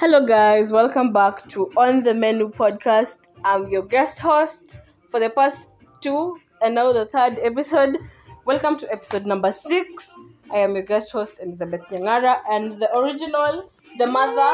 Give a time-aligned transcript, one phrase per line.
[0.00, 0.72] Hello, guys.
[0.72, 3.28] Welcome back to On the Menu podcast.
[3.44, 4.78] I'm your guest host
[5.08, 5.68] for the past
[6.00, 7.98] two and now the third episode.
[8.46, 10.16] Welcome to episode number six.
[10.50, 14.50] I am your guest host, Elizabeth Nyang'ara, and the original, the mother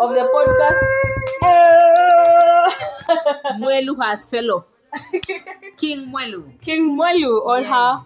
[0.00, 0.88] of the podcast.
[1.44, 2.68] eh,
[3.60, 4.66] Mwelu herself.
[5.76, 6.42] King Mwelu.
[6.60, 7.70] King Mwelu on Yes.
[7.70, 8.04] her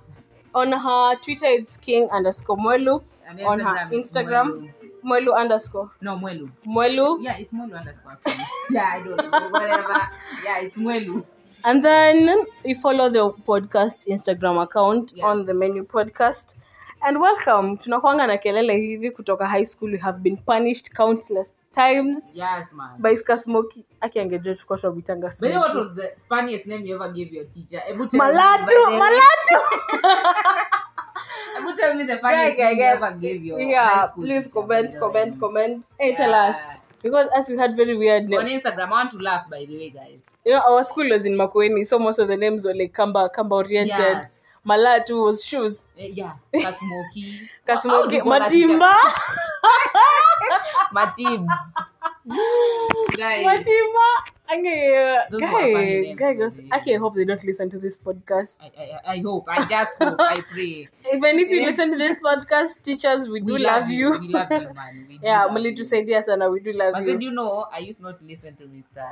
[0.55, 3.03] on her Twitter it's King underscore Mwelu.
[3.27, 6.49] And On her Instagram, Mwelu underscore No, Mwelu.
[6.65, 7.19] Mwelu.
[7.23, 8.45] Yeah, it's Mwelu underscore actually.
[8.71, 9.49] yeah, I don't know.
[9.51, 10.09] Whatever.
[10.45, 11.25] Yeah, it's Mwelu.
[11.65, 15.27] And then you follow the podcast Instagram account Yeah.
[15.27, 16.57] on the menu podcast.
[17.05, 17.77] And welcome.
[17.79, 19.93] Tunakwanga na kelele hivi kutoka high school.
[19.93, 22.91] We have been punished countless times Yes, man.
[22.99, 23.85] by Skasmoki.
[24.01, 27.33] Aki angejua tulikuwa tunamwitanga But you know what was the funniest name you ever gave
[27.37, 27.83] your teacher?
[28.13, 28.99] Malatu, by the way.
[28.99, 29.59] Malatu.
[31.59, 35.39] Ebu tell me the funniest guy, you ever gave your high yeah, please comment, comment,
[35.39, 35.87] comment.
[35.99, 36.67] Hey, tell us.
[37.03, 38.45] Because as we had very weird names.
[38.45, 38.49] On.
[38.49, 40.21] Instagram, I want to laugh by the way, guys.
[40.45, 43.29] You know, our school was in Makueni, so most of the names were like Kamba,
[43.35, 43.97] Kamba oriented.
[43.99, 44.39] Yes.
[44.65, 45.89] Malatu was shoes.
[45.99, 47.49] Eh, yeah, Kasmoki.
[47.67, 48.95] Kasmoki, How- how do you call Matimba.
[50.95, 51.49] Matibs.
[53.17, 53.47] Guys.
[53.47, 54.09] Matimba.
[54.53, 56.73] Okay, Those were guy, guy goes, really.
[56.75, 58.59] okay, I hope they don't listen to this podcast.
[58.61, 59.47] I, I, I hope.
[59.49, 60.17] I just hope.
[60.21, 60.89] I pray.
[61.15, 61.67] Even if you Yeah.
[61.67, 64.11] listen to this podcast, teachers, we do We love you.
[64.21, 65.07] We love you, man.
[65.07, 65.73] Yeah, we do yeah, love you.
[65.73, 67.07] mlitusaidia sana, we do love But you.
[67.13, 69.07] then you know, I used not to listen to Mr.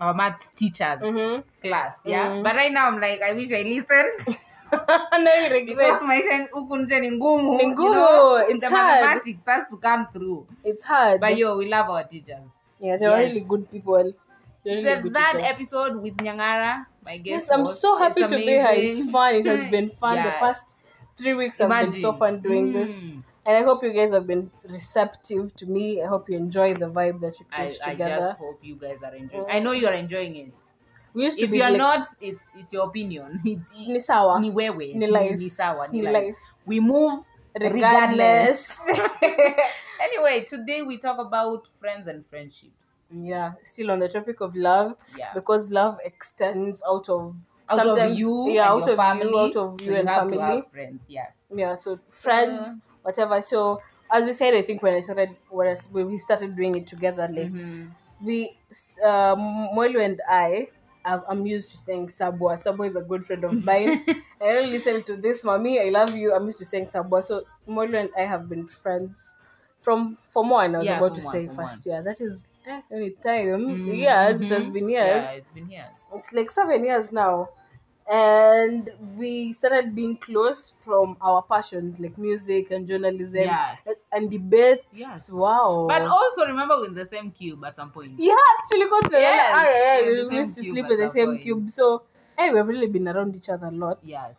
[0.00, 1.42] Our math teachers Mhm.
[1.60, 1.98] class.
[2.04, 2.28] Yeah.
[2.28, 2.42] Mhm.
[2.44, 4.38] But right now I'm like, I wish I listened.
[5.24, 5.76] no, you regret.
[5.76, 7.56] because maisha huku nje ni ngumu.
[7.56, 9.00] Ni you know, it's the hard.
[9.02, 10.46] mathematics has to come through.
[10.64, 11.20] It's hard.
[11.20, 12.46] But yo, we love our teachers.
[12.80, 13.28] yeah, they are Yes.
[13.28, 14.12] really good people.
[14.68, 17.48] The that episode with Nyang'ara, my guest.
[17.48, 18.68] Yes, I'm so happy to be here.
[18.70, 19.34] It's fun.
[19.36, 20.16] It has been fun.
[20.16, 20.76] The past
[21.16, 23.04] three weeks have been so fun doing this.
[23.04, 23.22] Mm.
[23.46, 26.02] And I hope you guys have been receptive to me.
[26.02, 29.14] I hope you enjoy the vibe that you put I just hope you guys are
[29.14, 29.44] enjoying.
[29.44, 29.54] Mm.
[29.54, 30.52] I know you are enjoying it.
[31.14, 33.40] we used to If be you are like, not, it's it's your opinion.
[33.46, 34.38] It's ni sawa.
[34.40, 35.38] ni wewe Ni life.
[35.38, 36.24] ni sawa ni Ni life.
[36.26, 36.38] life.
[36.66, 37.24] we move
[37.58, 38.78] Regardless.
[40.06, 44.96] anyway today we talk about friends and friendships yeah, still on the topic of love
[45.14, 47.36] yeah because love extends out of
[47.68, 50.10] out sometimes of you yeah, and out of family, you, out of so you and
[50.12, 50.62] family.
[50.70, 53.40] friends yes Yeah, so friends, whatever.
[53.42, 56.76] So as we said, I think when I started when, I, when we started doing
[56.76, 57.94] it together, like Mhm.
[58.20, 58.58] we
[59.04, 60.68] uh, Mwelu and I.
[61.04, 62.52] I'm used to saying Sabwa.
[62.60, 64.02] Sabwa is a good friend of mine.
[64.40, 65.80] I don't listen to this, mommy.
[65.80, 66.34] I love you.
[66.34, 67.24] I'm used to saying Sabwa.
[67.24, 69.34] So Mwelu and I have been friends
[69.78, 70.74] from Form One.
[70.74, 72.02] I was Yeah, about to say first year.
[72.02, 72.46] That is
[72.90, 73.66] any time.
[73.66, 74.40] Mhm, Years.
[74.42, 77.48] It has been years yeah it's been years it's like seven years now
[78.10, 84.06] and we started being close from our passions like music and journalism Yes.
[84.12, 85.30] and debates Yes.
[85.30, 89.10] wow but also remember we're in the same cube at some point yeah actually got
[89.10, 91.42] to Yes, ah, yeah, the we used to sleep in the same point.
[91.42, 92.02] cube so
[92.38, 94.34] hey we've really been around each other a lot yes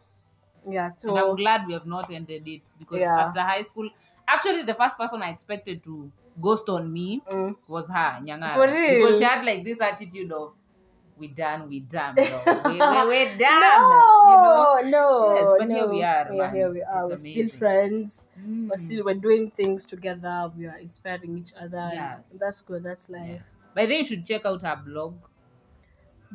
[0.69, 3.17] yeah so and I'm glad we have not ended it because Yeah.
[3.19, 3.89] after high school,
[4.27, 6.11] actually, the first person I expected to
[6.41, 8.53] ghost on me mm, was her, Nyang'ara.
[8.53, 8.99] For real?
[8.99, 10.53] Because she had like this attitude of,
[11.17, 12.41] we done, we done, bro.
[12.65, 13.61] we, we, we're done.
[13.61, 14.79] no You know?
[14.89, 18.25] no Yes, but no here we are, yeah here we are It's we're still friends
[18.39, 18.69] Mm.
[18.69, 22.37] we're still we're doing things together we are inspiring each other Yes.
[22.39, 23.43] that's good that's life
[23.75, 25.15] But then you should check out her blog.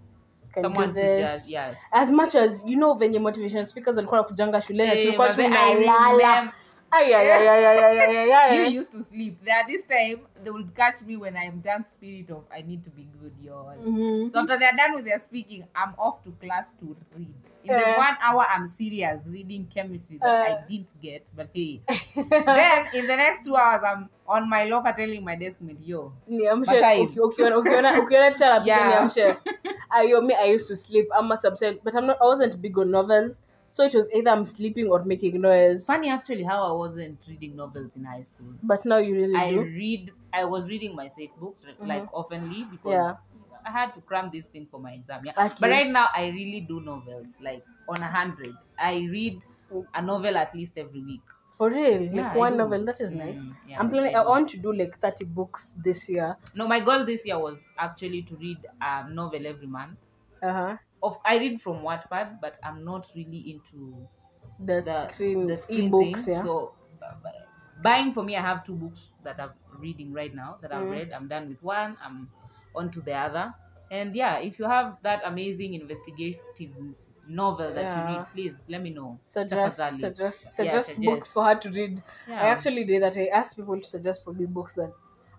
[0.54, 1.78] Can someone do to just, yes.
[1.92, 5.76] As much as you know, venye motivational speakers walikuwa kujanga shuleni, tulikuwa but then I
[5.76, 6.54] tunalala.
[6.94, 9.42] Ay, ay, ay, ay, ay, ay, ay, ay, you used to sleep.
[9.44, 12.92] There this time they would catch me when I'm that spirit of I need to
[12.94, 13.66] be good, yo.
[13.82, 14.30] Mhm.
[14.32, 17.34] So after they're done with their speaking, I'm off to class to read.
[17.64, 17.98] In the Eh.
[17.98, 20.54] one hour I'm serious reading chemistry that Eh.
[20.54, 21.80] I didn't get, but hey.
[22.46, 25.34] then in the next two hours I'm on my locker telling my
[25.82, 28.90] yo, But I- uki- ukiona ukiona ukiona teacher anapita Yeah.
[28.92, 29.38] niamshe
[29.90, 32.92] ayo me i used to sleep ama sometimes but i'm not i wasn't big on
[32.92, 33.42] novels
[33.76, 37.56] so it was either i'm sleeping or making noise funny actually how I wasn't reading
[37.56, 38.56] novels in high school.
[38.64, 42.70] but now you really I do read I was reading my safe books like oftenly
[42.70, 43.18] because Yeah.
[43.66, 45.22] I had to cram this thing for my exam.
[45.26, 45.34] Yeah.
[45.38, 45.56] Okay.
[45.60, 48.54] But right now I really do novels like on a hundred.
[48.78, 49.42] I read
[49.94, 51.22] a novel at least every week.
[51.58, 54.50] for real Yeah, like one novel that is Mm, nice yeah, i'm planning I want
[54.50, 58.38] to do like 30 books this year No, my goal this year was actually to
[58.38, 60.00] read a novel every month.
[60.42, 64.08] uh-huh Of I read from Wattpad, but I'm not really into
[64.60, 66.34] the, screen, the screen ebooks, thing.
[66.36, 66.44] yeah.
[66.44, 70.58] So bu- bu- buying for me, I have two books that I'm reading right now
[70.62, 70.92] that I've Mm.
[70.92, 71.12] read.
[71.12, 71.98] I'm done with one.
[72.02, 72.30] I'm
[72.76, 73.54] on to the other.
[73.92, 76.72] And yeah, if you have that amazing investigative
[77.28, 78.10] novel that Yeah.
[78.12, 79.20] you read, please let me know.
[79.22, 79.90] suggest Tafadhali.
[79.90, 81.06] suggest Yeah, suggest suggest.
[81.06, 82.02] books for her to read.
[82.28, 82.42] Yeah.
[82.44, 83.18] I actually did that.
[83.18, 84.94] I asked people to suggest for me books that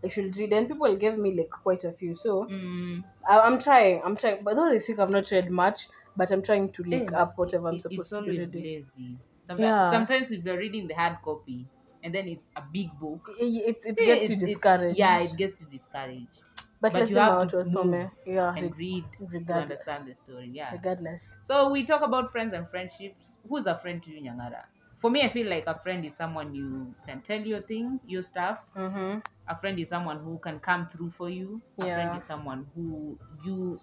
[0.05, 2.15] I should read, and people gave me like quite a few.
[2.15, 4.03] So Mm, I, I'm trying.
[4.05, 4.43] I'm trying.
[4.45, 7.39] But though this week I've not read much, but I'm trying to link eh, up
[7.39, 8.63] whatever I'm it- supposed to be reading.
[8.63, 9.17] lazy.
[9.45, 9.91] Sometimes, Yeah.
[9.91, 11.67] sometimes if you're reading the hard copy
[12.03, 14.99] and then it's a big book, It, it's, it eh, gets you discouraged.
[14.99, 16.43] Yeah, it gets you discouraged.
[16.81, 19.71] but, but let's you have to to move yeah, and re- read to regardless.
[19.81, 20.51] understand the story.
[20.53, 20.73] Yeah.
[20.73, 21.37] regardless.
[21.43, 23.37] So we talk about friends and friendships.
[23.49, 24.65] Who's a friend to you, Nyang'ara?
[24.97, 28.23] For me, I feel like a friend is someone you can tell your thing, your
[28.23, 28.61] stuff.
[28.75, 29.19] Mm-hmm.
[29.49, 31.63] A friend is someone who can come through for you.
[31.81, 31.89] A Yeah.
[31.89, 33.81] friend is someone who you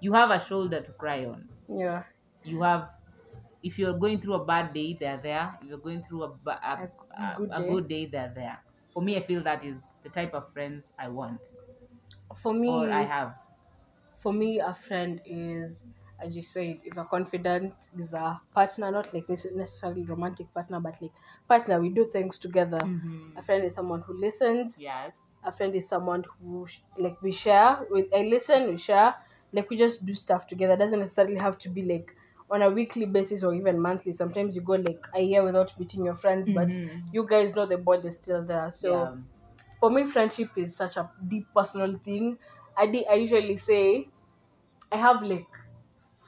[0.00, 1.48] you have a shoulder to cry on.
[1.68, 2.04] Yeah,
[2.44, 2.90] You have
[3.62, 5.58] if you're going through a bad day, they're there.
[5.62, 6.86] If you're going through a, a, A
[7.18, 7.66] a, good a day.
[7.66, 8.64] good day, they're there.
[8.92, 11.40] For me, I feel that is the type of friends I want
[12.40, 13.36] for me, or I have.
[14.14, 15.88] for me, a friend is,
[16.18, 20.80] as you said, is a confidant, is a partner, not like nece- necessarily romantic partner,
[20.80, 21.12] but like
[21.48, 21.80] partner.
[21.80, 22.78] We do things together.
[22.78, 23.36] Mhm.
[23.36, 24.78] A friend is someone who listens.
[24.78, 25.18] Yes.
[25.44, 27.86] A friend is someone who sh- like we share.
[27.90, 29.14] We, I listen, we share.
[29.52, 30.74] Like we just do stuff together.
[30.74, 32.16] It doesn't necessarily have to be like
[32.50, 34.12] on a weekly basis or even monthly.
[34.12, 37.12] Sometimes you go like a year without meeting your friends, but Mhm.
[37.12, 38.70] you guys know the bond is still there.
[38.70, 39.16] So Yeah.
[39.80, 42.38] for me friendship is such a deep personal thing
[42.76, 44.08] i di- i usually say
[44.92, 45.46] i have like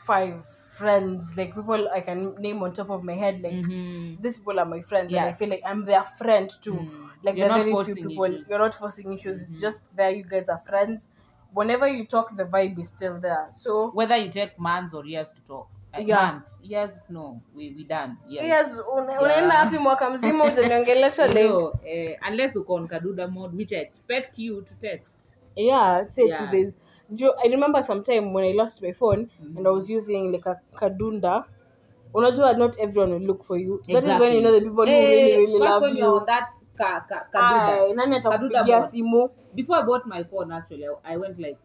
[0.09, 0.35] five
[0.79, 4.17] friends like people i can name on top of my head like Mhm.
[4.23, 7.09] these people are my friends and i feel like i'm their friend too Mm.
[7.23, 8.49] like You're there are very few people issues.
[8.51, 9.61] you're not forcing issues it's Mhm.
[9.63, 11.11] just there you guys are friends
[11.55, 15.33] whenever you talk the vibe is still there so whether you take months or years
[15.33, 15.67] to talk.
[15.95, 16.23] Like Yeah.
[16.33, 16.61] Months.
[16.63, 17.41] Years, no.
[17.57, 18.17] We we done.
[18.29, 18.45] Yes.
[18.45, 19.23] yes una- Yeah.
[19.23, 23.73] unaenda hapi mwaka mzima utaniongelesha You like know, eh, unless uko on Kaduda mode, which
[23.73, 25.15] I expect you to text.
[25.57, 26.77] yeah say to this
[27.45, 31.45] i remember sometime when i lost my phone and i was using like a kadunda
[32.15, 34.93] unajua not everyone will look for you that is when you know the people who
[34.93, 37.73] Eh, really really first love you on that ka, ka, Kaduda.
[37.81, 38.89] Ay, nani atakupigia mode.
[38.89, 41.59] simu Before I bought my phone, actually, I, I went like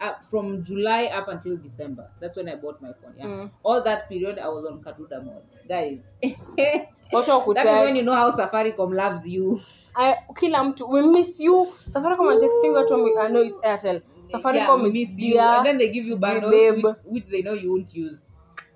[0.00, 2.10] up from July up until December.
[2.20, 3.14] That's when I bought my phone.
[3.16, 3.26] Yeah.
[3.26, 3.50] Mm.
[3.64, 6.12] All that period, I was on Kaduda mode, guys.
[7.12, 9.60] watu that is when you know how Safaricom loves you.
[9.96, 14.00] I- kila mtu we miss you safaricom and texting watu wame- I know it's airtel
[14.26, 15.38] safaricom we is miss you.
[15.38, 16.52] And then they give you bundles
[16.82, 18.30] which, which they know you won't use.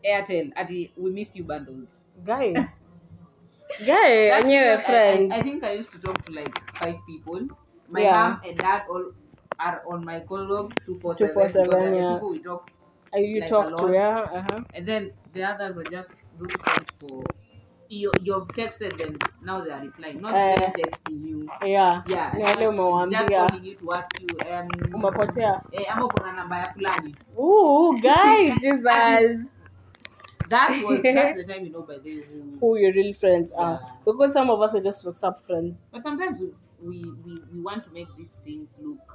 [0.04, 1.88] Airtel, at we miss you bundles.
[2.24, 2.52] guy
[3.86, 7.48] guy That enyewe period, I, I, think I used to talk to like five people.
[7.88, 8.12] My Yeah.
[8.12, 9.12] mom and dad all
[9.58, 11.34] are on my call log 247.
[11.34, 12.14] 247, because yeah.
[12.14, 12.70] people we talk.
[13.14, 14.60] Uh, you like talk to yeah uh-huh.
[14.74, 17.22] And then the others are just those friends for.
[17.92, 20.20] You, you've texted them, now they are replying.
[20.20, 20.54] Not Eh.
[20.56, 21.50] them texting you.
[21.66, 22.32] yeah Yeah.
[22.36, 24.28] Ni wale just calling you to ask you.
[24.52, 27.14] Um, umepotea eh, ama uko na namba ya fulani.
[27.38, 29.56] Ooh, guy jesus
[30.48, 32.22] That was that's the time you know by the
[32.60, 32.76] who.
[32.78, 33.92] your real friends are Yeah.
[34.04, 36.48] because some of us are just whatsapp friends But sometimes we,
[36.82, 39.14] we, we, we want to make these things look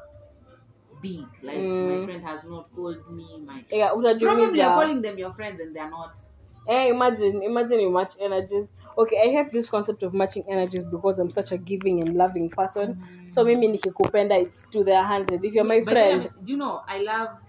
[1.01, 1.25] big.
[1.43, 1.99] Like Mm.
[1.99, 3.39] my friend has not called me.
[3.45, 6.19] My yeah probably you're calling them your friends and they're not.
[6.67, 11.19] Eh, imagine imagine you match energies okay i hate this concept of matching energies because
[11.19, 12.97] i'm such a giving and loving person
[13.27, 16.83] so mimi nikikupenda it's to their hundred if you're my But friend do you know
[16.87, 17.39] I love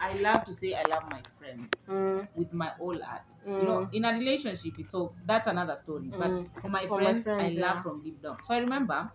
[0.00, 3.22] I love to say I love my friends mm, with my whole heart.
[3.54, 3.66] You Mm.
[3.66, 6.10] know, in a relationship, it's so that's another story.
[6.10, 6.16] Mm.
[6.16, 8.42] But for my For my friends, friends, I love from deep down.
[8.42, 9.10] So I remember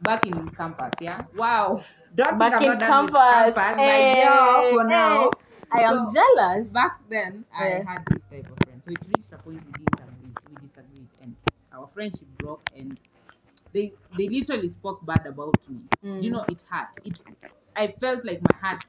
[0.00, 1.26] back in campus, yeah.
[1.34, 1.82] Wow,
[2.14, 3.74] don't back in I'm not done with campus campus.
[3.76, 5.30] eh, like, yo, for now.
[5.70, 7.84] I am So, jealous Back then, I Yeah.
[7.84, 8.82] had this type of friend.
[8.82, 11.36] So it reached a point we didn't agree, we disagreed, and
[11.72, 12.70] our friendship broke.
[12.74, 13.00] And
[13.72, 15.82] they they literally spoke bad about me.
[16.02, 16.22] Mm.
[16.22, 16.88] You know, it hurt.
[17.04, 17.20] It
[17.76, 18.82] I felt like my heart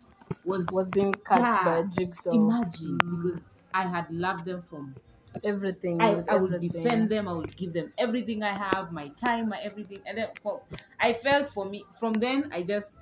[0.45, 1.63] was was being cut Yeah.
[1.63, 3.21] by a jigsaw imagine Mm.
[3.23, 4.95] because I had loved them from
[5.43, 6.71] everything I, I would everything.
[6.83, 10.01] defend them, I would give them everything I have, my time, my everything.
[10.05, 10.63] And then for
[10.99, 12.93] I felt for me from then I just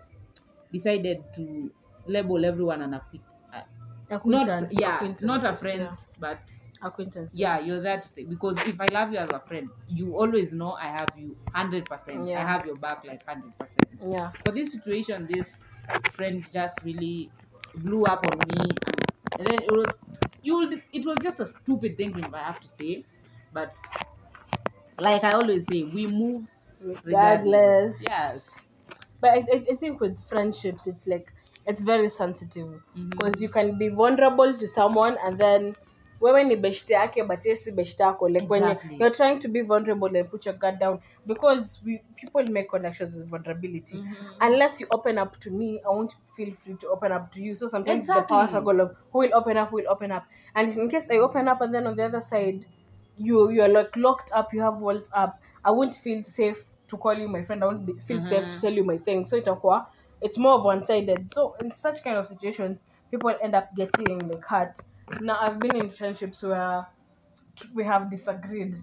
[0.72, 1.72] decided to
[2.08, 3.22] label everyone an acquit.
[4.26, 6.50] Not Acquaintance, yeah, not a acquaintances, friends, but
[6.82, 6.88] yeah.
[6.88, 8.30] acquaintance yeah, you're that thing.
[8.30, 11.90] because if I love you as a friend, you always know I have you hundred
[11.90, 12.32] percent.
[12.34, 12.48] I Yeah.
[12.48, 13.90] have your back like hundred percent.
[14.02, 15.68] yeah For this situation, this
[16.14, 17.32] friend just really
[17.76, 18.70] blew up on me,
[19.38, 19.96] and then it was
[20.42, 20.58] you.
[20.58, 23.06] will- It was just a stupid thing if I have to say,
[23.52, 23.74] but
[25.00, 26.48] like I always say, we move
[27.04, 28.70] regardless Yes.
[29.20, 31.34] but I, I- I think with friendships it's like
[31.66, 32.68] it's very sensitive.
[32.96, 33.10] Mhm.
[33.10, 35.76] because you can be vulnerable to someone and then
[36.22, 38.30] wewe ni beshte yake but yeye si beshte yako.
[38.30, 38.98] Like when Exactly.
[39.00, 41.00] you're trying to be vulnerable and put your guard down.
[41.26, 43.98] Because we people make connections with vulnerability.
[43.98, 44.16] Mhm.
[44.42, 47.56] unless you open up to me i won't feel free to open up to you.
[47.56, 48.48] So sometimes the power Exactly.
[48.48, 50.24] struggle of who will open up who will open up.
[50.56, 52.66] And in case i open up and then on the other side
[53.18, 57.14] you you're like locked up you have walls up i won't feel safe to call
[57.20, 57.64] you my friend.
[57.64, 59.26] I won't be, feel safe to tell you my thing.
[59.26, 59.88] So it's itakuwa
[60.24, 61.32] it's more of one-sided.
[61.32, 64.76] So in such kind of situations people end up getting like hurt
[65.22, 66.88] now i've been in friendships where
[67.74, 68.76] we have disagreed.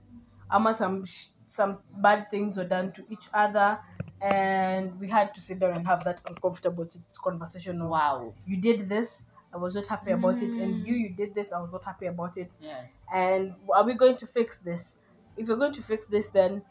[0.52, 3.78] Ama some sh- some bad things were done to each other
[4.20, 6.87] and we had to sit down and have that uncomfortable
[7.25, 8.32] conversation of Wow.
[8.47, 10.87] you did this i was not happy about it and mm.
[10.87, 12.54] you you did this i was not happy about it.
[12.61, 13.06] Yes.
[13.14, 14.99] and are we going to fix this?
[15.37, 16.62] If you're going to fix this then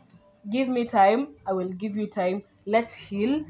[0.49, 2.43] give me time i will give you time.
[2.65, 3.43] Let's heal.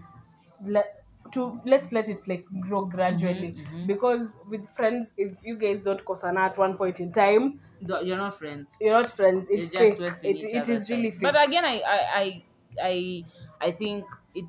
[0.65, 0.98] Let
[1.33, 3.85] to let's let it like grow gradually mhm.
[3.85, 8.17] because with friends if you guys don't kosana at one point in time Do- You're
[8.17, 8.77] not friends.
[8.79, 11.11] you're not friends You're it's just fake wasting it, each it really time.
[11.11, 12.45] fake But again, I, I, I,
[12.81, 13.25] I,
[13.61, 14.45] I think it.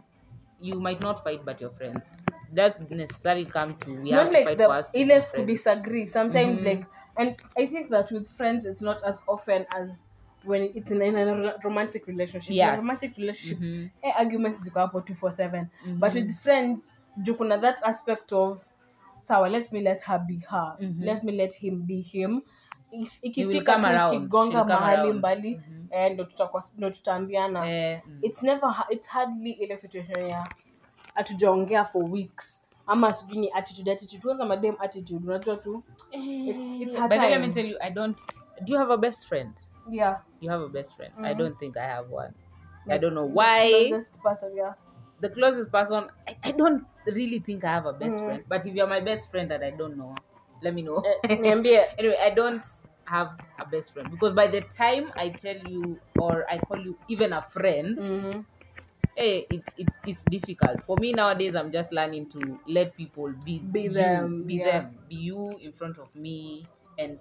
[0.58, 2.30] You might not fight, but your friends.
[2.52, 5.25] Doesn't necessarily come to we have not to like fight the for us to be
[5.34, 6.62] to disagree sometimes Mhm.
[6.62, 6.84] like
[7.16, 10.06] and i think that with friends it's not as often as
[10.44, 13.88] when it's in, in a romantic relationship in a romantic relationship Mhm.
[14.02, 16.14] eh, arguments ziko hapo 247 but Mhm.
[16.14, 18.66] with friends juu kuna that aspect of
[19.23, 21.02] sawa let me let her be her Mhm.
[21.04, 22.40] let me let him be him
[23.23, 23.73] ikifika
[24.30, 25.97] come mahali mbali mm -hmm.
[25.97, 26.12] eh,
[26.76, 28.18] ndo tutaambiana Eh, mm.
[28.23, 30.47] it's never it's hardly ile situation ya
[31.14, 35.82] hatujaongea for weeks ama sijui ni attitude attitude kwanza madam attitude unajua tu
[36.12, 38.18] it's- it's her but then let me tell you, I don't.
[38.61, 39.52] Do you have a best friend?
[39.88, 41.14] Yeah You have a best friend.
[41.22, 41.34] I Mhm.
[41.34, 42.34] don't think I have one.
[42.88, 43.68] I don't know the why.
[43.68, 44.75] closest person, yeah
[45.20, 48.25] The closest person, I, I don't really think I have a best Mhm.
[48.25, 48.44] friend.
[48.49, 50.22] But if you're my best friend that I don't know,
[50.62, 51.04] let me know.
[51.04, 51.16] Eh,
[51.99, 52.64] anyway, I don't
[53.06, 56.99] have a best friend because by the time I tell you or I call you
[57.08, 58.44] even a friend, Mhm.
[59.16, 61.54] hey, it, it's it's difficult for me nowadays.
[61.54, 64.58] I'm just learning to let people be Be you, them, be yeah.
[64.58, 67.20] them, be you in front of me, and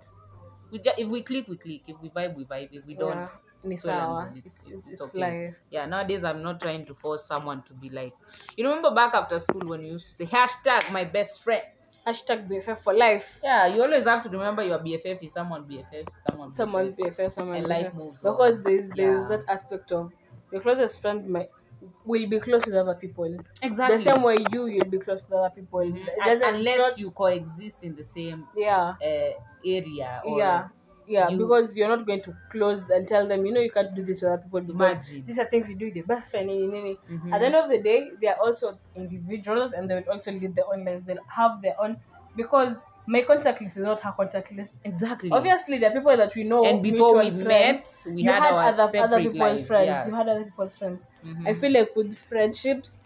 [0.72, 1.82] we ju- if we click, we click.
[1.88, 2.70] If we vibe, we vibe.
[2.72, 3.28] If we don't, Yeah,
[3.64, 4.46] ni well and sawa good.
[4.46, 5.20] it's, It's- it's, it's okay.
[5.20, 5.86] life yeah.
[5.86, 8.14] Nowadays, I'm not trying to force someone to be like.
[8.58, 11.64] You remember back after school when you used to say hashtag my best friend.
[12.08, 16.08] hashtag bff for life Yeah, you always have to remember your BFF is someone BFF,
[16.28, 17.18] someone someone BFF.
[17.18, 17.96] bff someone And life BFF.
[17.96, 18.34] moves on.
[18.34, 19.28] because there's there's Yeah.
[19.38, 20.12] that aspect of
[20.52, 21.50] your closest friend might
[22.06, 23.98] will be close with other people Exactly.
[23.98, 26.06] the same way you you'll be close with other people Mhm.
[26.26, 29.32] Doesn't- unless not- you coexist in the same yeah uh,
[29.66, 30.68] area or yeah
[31.08, 33.94] yeah you- because you're not going to close and tell them you know you can't
[33.96, 35.26] do this with other people because Imagine.
[35.26, 36.50] these are things you do with your best friend.
[36.50, 37.34] Mhm.
[37.34, 40.54] at the end of the day they are also individuals and they will also lead
[40.56, 41.98] their own lives they'll have their own
[42.42, 44.82] because my contact list is not her contact list.
[44.86, 45.30] Exactly.
[45.32, 48.54] Obviously there are people that we know and before we mutual met we had, had
[48.54, 49.86] our other separate other people's lives friends.
[49.88, 50.08] yeah.
[50.08, 51.02] you had other people's friends.
[51.26, 51.48] Mhm.
[51.50, 52.98] i feel like with friendships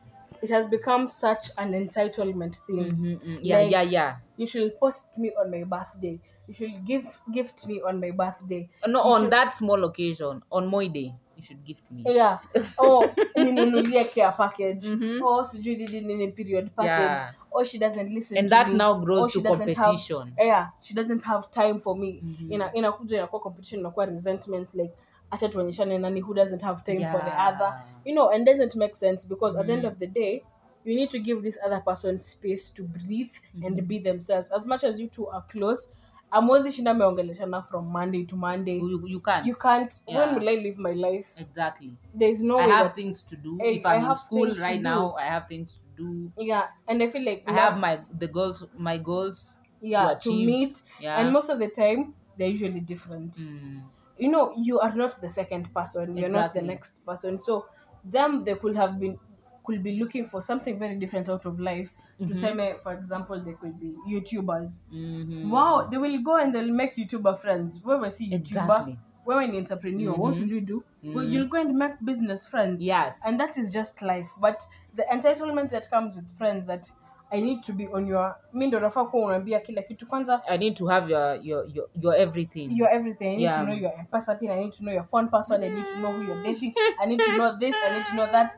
[0.42, 2.92] it has become such an entitlement thing.
[2.92, 3.40] Mhm, mhm.
[3.42, 4.16] yeah Like- yeah yeah.
[4.38, 6.20] you should post me on my birthday.
[6.48, 8.68] You should give gift me on my birthday.
[8.86, 12.40] No You on should- that small occasion on my day you should gift me yeah
[12.78, 15.22] oh ninunulie care package Mhm.
[15.24, 17.34] oh sijui nini nini period package Yeah.
[17.52, 18.78] oh she doesn't listen and to that me.
[18.78, 22.52] now grows she to doesn't have- competition yeah she doesn't have time for me Mhm.
[22.54, 24.94] ina inakuja inakuwa competition inakuwa resentment like
[25.32, 28.96] acha tuonyeshane nani who doesn't have time for the other you know and doesn't make
[28.96, 29.92] sense because at the end Mhm.
[29.92, 30.44] of the day
[30.86, 33.32] you need to give this other person space to breathe
[33.66, 33.86] and Mhm.
[33.88, 35.90] be themselves as much as you two are close
[36.34, 38.78] amwezi shinda meongeleshana from monday to monday.
[38.78, 39.46] You, you can't.
[39.48, 39.94] You can't.
[40.08, 40.18] Yeah.
[40.20, 41.28] when will i live my life?
[41.42, 41.94] Exactly.
[42.20, 43.58] There's no i way have that, things to do.
[43.62, 44.84] I- if I i'm in school right do.
[44.84, 46.32] now i have things to do.
[46.38, 50.30] Yeah and i feel like i now- have my the goals my goals yeah to
[50.30, 50.82] to, meet.
[51.00, 51.20] Yeah.
[51.20, 53.34] And most of the time they're usually different.
[53.38, 53.82] Mm.
[54.18, 56.18] you know you are not the second person.
[56.18, 57.40] You're not the next person.
[57.40, 57.66] So
[58.04, 59.20] them they could have been
[59.66, 62.27] could be looking for something very different out of life Mhm.
[62.29, 65.51] tuseme for example they could be youtubers Mhm.
[65.53, 68.98] wow they will go and they'll make youtuber friends wewe si youtuber Exactly.
[69.25, 70.43] wewe ni entrepreneur what Mhm.
[70.43, 71.34] will you do well, Mhm.
[71.34, 73.25] you'll go and make business friends Yes.
[73.25, 74.55] and that is just life but
[74.96, 76.88] the entitlement that comes with friends that
[77.32, 80.58] i need to be on your mi ndo nafaa kuwa unaambia kila kitu kwanza I
[80.58, 82.70] need to have your your your, your everything.
[82.77, 83.25] your everything.
[83.27, 83.60] I need Yeah.
[83.60, 84.50] to know your M-Pesa pin.
[84.51, 85.63] I need to know your phone password.
[85.63, 86.74] I need to know who you're dating.
[87.03, 87.75] I need to know this.
[87.89, 88.53] I need to know that.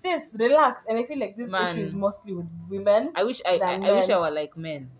[0.00, 0.84] Sis, relax.
[0.88, 1.68] And I feel like this Man.
[1.74, 3.12] issue is mostly with women.
[3.16, 4.90] I wish I, I, I wish I were like men.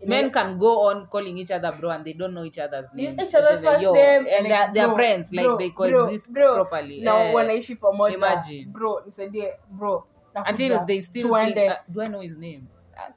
[0.00, 2.58] You Men know, can go on calling each other bro and they don't know each
[2.58, 3.20] other's name.
[3.20, 6.54] each other's first "Yo," name and they're, they're bro, friends like they bro, coexist bro.
[6.54, 7.00] properly.
[7.00, 8.14] Now Eh, wanaishi pamoja.
[8.16, 8.72] imagine.
[8.72, 10.04] Bro, nisaidie bro.
[10.34, 11.54] until they still tuende.
[11.54, 12.66] think, uh, do I know his name?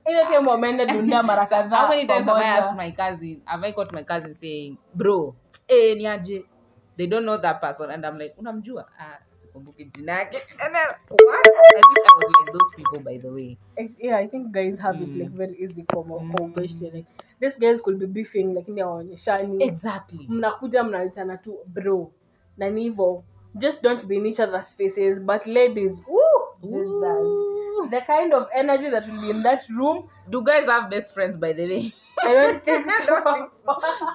[0.06, 3.42] ile time wameenda dunda mara kadhaa how many times have I asked my cousin?
[3.46, 5.36] Have I caught my cousin saying, "Bro,
[5.68, 6.44] eh, niaje?"
[6.98, 9.20] They don't know that person, and I'm like, "Unamjua?" Ah,
[9.56, 9.66] And
[10.76, 11.48] then what?
[11.48, 13.58] I wish I was like those people, by the way.
[14.00, 15.20] Yeah i think guys have it Mm.
[15.20, 16.36] like very easy kwa Mm.
[16.42, 17.08] ubeshte like
[17.40, 20.26] these guys could be beefing lakini hawaonyeshani Exactly.
[20.30, 22.12] mnakuja mnaitana tu bro
[22.58, 23.24] na ni hivyo
[23.58, 26.22] just don't be in each other's faces but ladies woo,
[26.62, 27.90] Jesus.
[27.92, 30.10] The kind of energy that will be in that room.
[30.30, 31.94] Do guys have best friends, by the way?
[32.24, 33.50] i don't think so.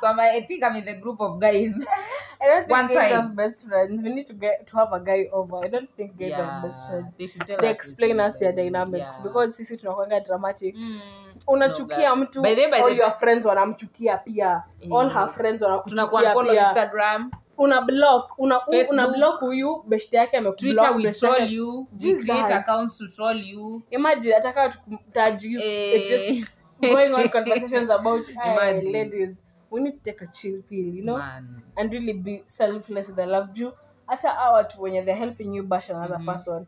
[0.00, 0.06] So.
[0.08, 1.72] I'm, I think I'm in the group of guys.
[2.42, 3.12] i don't think One guys side.
[3.12, 4.02] have best friends.
[4.02, 5.64] We need to get to have a guy over.
[5.64, 7.14] I don't think guys have best friends.
[7.16, 9.16] They should tell they us explain us their dynamics.
[9.18, 9.22] Yeah.
[9.22, 10.74] because sisi tunakwanga dramatic.
[10.76, 11.00] Mm,
[11.48, 14.64] unachukia no, mtu By the by all the your time- friends wanamchukia pia.
[14.90, 15.12] All Eh.
[15.12, 16.62] her friends wanakuchukia pia.
[16.68, 17.30] Instagram,
[17.60, 18.92] una block una, Facebook.
[18.92, 21.86] una block huyu beshte yake Twitter, amekublock we troll you.
[22.04, 23.82] We create accounts to troll you.
[23.90, 25.94] imagine ataka tukutaji Eh.
[25.94, 26.50] it's just
[26.80, 28.92] going on conversations about hey, Imagine.
[28.92, 31.62] ladies we need to take a chill pill you know Man.
[31.76, 33.72] and really be selfless with the love you
[34.06, 36.26] hata hao watu wenye they're helping you bash another Mhm.
[36.26, 36.66] person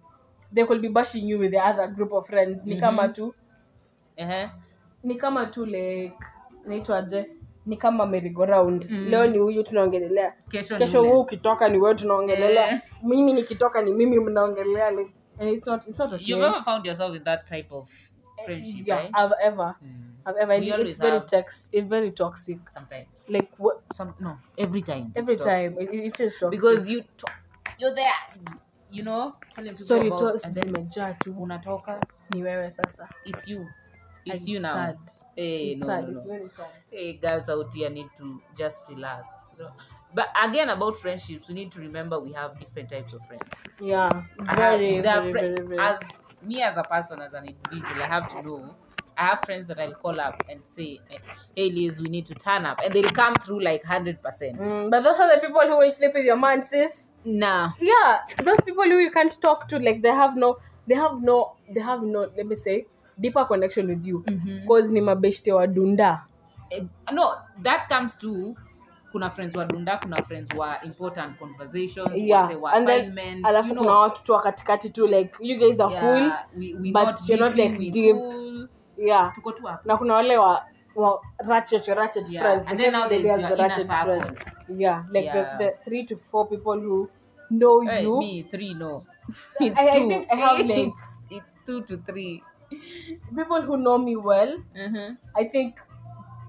[0.55, 3.13] they could be bashing you with the other group of friends ni kama Mhm.
[3.13, 3.35] tu
[4.19, 4.49] Uh-huh.
[5.05, 6.17] ni kama tu like
[6.67, 7.31] naitwaje
[7.67, 9.09] ni kama merry-go-round Mm.
[9.09, 12.81] leo ni huyu tunaongelelea Kesho, kesho huu ukitoka ni wewe tunaongelelea yeah.
[13.03, 16.27] mimi nikitoka ni mimi mnaongelelea like, it's not, it's not okay.
[16.27, 17.91] You've ever found yourself in that type of
[18.45, 19.15] friendship, yeah, right?
[19.17, 20.09] I've ever Mm.
[20.27, 21.45] I've ever We it's very have.
[21.73, 23.29] it's very toxic Sometimes.
[23.29, 24.39] like what, Some no.
[24.57, 25.07] Every time.
[25.15, 25.81] it's every toxic.
[25.81, 27.33] it, it is toxic Because you to-
[27.79, 28.15] you're there.
[28.91, 32.01] You know, telling story about, to and then zimejaa tu unatoka.
[32.35, 33.67] ni wewe sasa It's you.
[34.25, 34.73] It's And you now.
[34.75, 34.99] sad.
[35.37, 36.05] Hey, It's no, sad.
[36.05, 36.19] no, no.
[36.19, 36.73] It's very sad.
[36.91, 39.71] hey girls out here need to just relax you know?
[40.15, 44.25] but again about friendships we need to remember we have different types of friends yeah
[44.57, 48.07] very have- very, fri- very, very as me as a person as an individual i
[48.07, 48.77] have to know
[49.17, 51.01] i have friends that i'll call up and say
[51.57, 55.03] hey liz we need to turn up and they'll come through like 100% Mm, but
[55.03, 58.85] those are the people who will sleep with your man sis nah yeah those people
[58.85, 62.31] who you can't talk to like they have no they have no they have no
[62.37, 62.87] let me say
[63.19, 64.19] deeper connection with you.
[64.19, 64.95] Because mm-hmm.
[64.95, 66.25] ni mabeshte wa dunda.
[66.71, 67.31] Eh, no
[67.63, 68.55] that comes to
[69.13, 73.75] kuna friends wa dunda kuna friends wa important conversations yeah wa and then alafu you
[73.81, 77.41] kuna watu tu katikati tu like you guys are cool we, we but not you're
[77.45, 78.17] not, like, deep.
[78.17, 78.69] cool.
[78.97, 79.33] yeah.
[79.35, 79.89] Tuko tu hapo.
[79.89, 82.67] Na kuna wale wa, wa ratchet ratchet Yeah, friends.
[82.69, 84.37] and then now they, there's has the ratchet friends.
[84.79, 85.59] yeah like Yeah.
[85.59, 87.11] The, the three to four people who
[87.51, 88.19] know Hey, you.
[88.19, 89.05] me three no.
[89.61, 92.43] It's I- I think I have, like- it's, it's two to three
[93.37, 95.17] people who know me well Mhm.
[95.35, 95.75] i think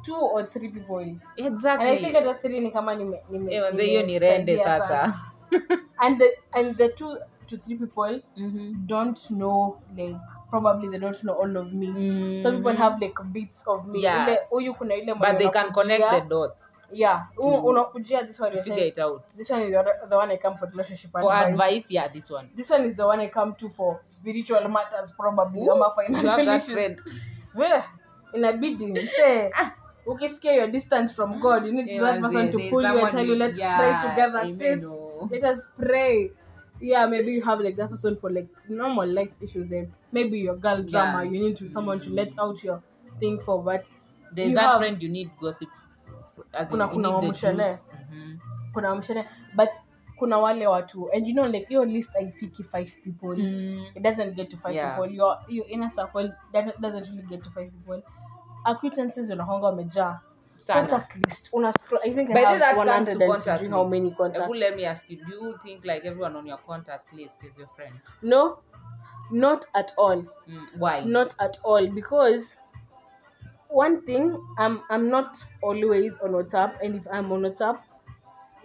[0.05, 3.83] two or three people exactly and i think hata three ni kama nime, nime, manze,
[3.85, 5.13] hiyo ni rende sasa
[5.97, 8.73] and the and the two to three people Mhm.
[8.87, 10.17] don't know like
[10.49, 12.39] probably they don't know all of me Mhm.
[12.41, 14.15] some people have like bits of me Yes.
[14.27, 18.51] ile huyu kuna ile mwenye but they can connect the dots yeah unakujia this one
[18.51, 21.19] figure it out this one is the, other- the one i come for relationship for
[21.33, 21.47] advice.
[21.53, 25.13] advice yeah this one this one is the one i come to for spiritual matters
[25.17, 26.99] probably ama financial issues friend
[27.59, 27.83] Yeah.
[28.33, 29.49] inabidi msee
[30.05, 33.27] ukisikia you're distant from god you need Eh, that person to pull you and tell
[33.29, 35.29] you let's yeah, pray together amen, sis oh.
[35.31, 36.31] let us pray
[36.81, 40.55] yeah maybe you have like that person for like normal life issues then maybe your
[40.57, 41.31] girl drama Yeah.
[41.33, 42.81] you need to someone to let out your
[43.19, 43.87] thing for but
[44.35, 45.69] there's You that have- friend you need gossip
[46.53, 47.77] as in Kuna- you kuna wamshele.
[48.11, 48.37] Mhm.
[48.73, 49.69] kuna wamshele but
[50.19, 53.85] kuna wale watu and you know like your list haifiki five people Mm.
[53.95, 54.95] it doesn't get to five Yeah.
[54.97, 58.03] people your, your inner circle that doesn't really get to five people
[58.65, 60.19] acquaintances unahonga wamejaa
[60.73, 64.11] contact list una scroll i think By i have that 100 to contact how many
[64.11, 67.43] contacts Ebu let me ask you, do you think like everyone on your contact list
[67.43, 67.93] is your friend?
[68.21, 68.57] no
[69.31, 71.05] not at all Mm, why?
[71.05, 72.57] not at all because
[73.79, 74.25] one thing
[74.57, 77.81] i'm i'm not always on whatsapp and if i'm on whatsapp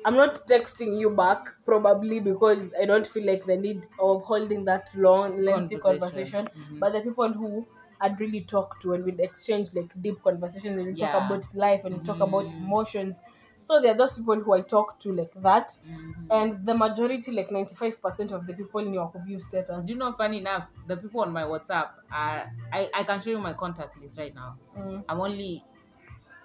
[0.05, 4.64] i'm not texting you back probably because i don't feel like the need of holding
[4.64, 5.79] that long lengthy Conversation.
[5.79, 6.79] conversation, Mhm.
[6.81, 7.66] but the people who
[8.01, 11.85] i'd really talk to and we'd exchange like deep conversations and we talk about life
[11.85, 12.61] and we talk about Mhm.
[12.61, 13.21] emotions
[13.61, 16.27] so there are those people who i talk to like that Mhm.
[16.31, 20.12] and the majority like 95% of the people in your view status Do you know,
[20.12, 23.97] funny enough, the people on my WhatsApp are, I, I can show you my contact
[24.01, 24.59] list right now.
[24.77, 25.05] Mm.
[25.09, 25.64] I'm only,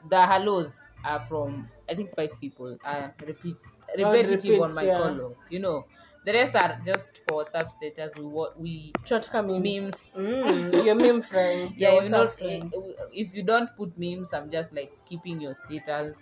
[0.10, 2.78] the hellos are from, I think, five people.
[2.84, 3.58] Uh, repeat,
[3.98, 4.98] repetitive repeat, on my yeah.
[4.98, 5.86] color, you know.
[6.26, 8.16] The rest are just for WhatsApp status.
[8.16, 9.64] We what we tunataka memes.
[9.64, 10.12] Memes.
[10.16, 11.78] Mm, your meme friends.
[11.80, 11.94] yeah.
[11.94, 12.74] your If not, friends.
[13.12, 16.16] if you don't put memes, I'm just like skipping your status.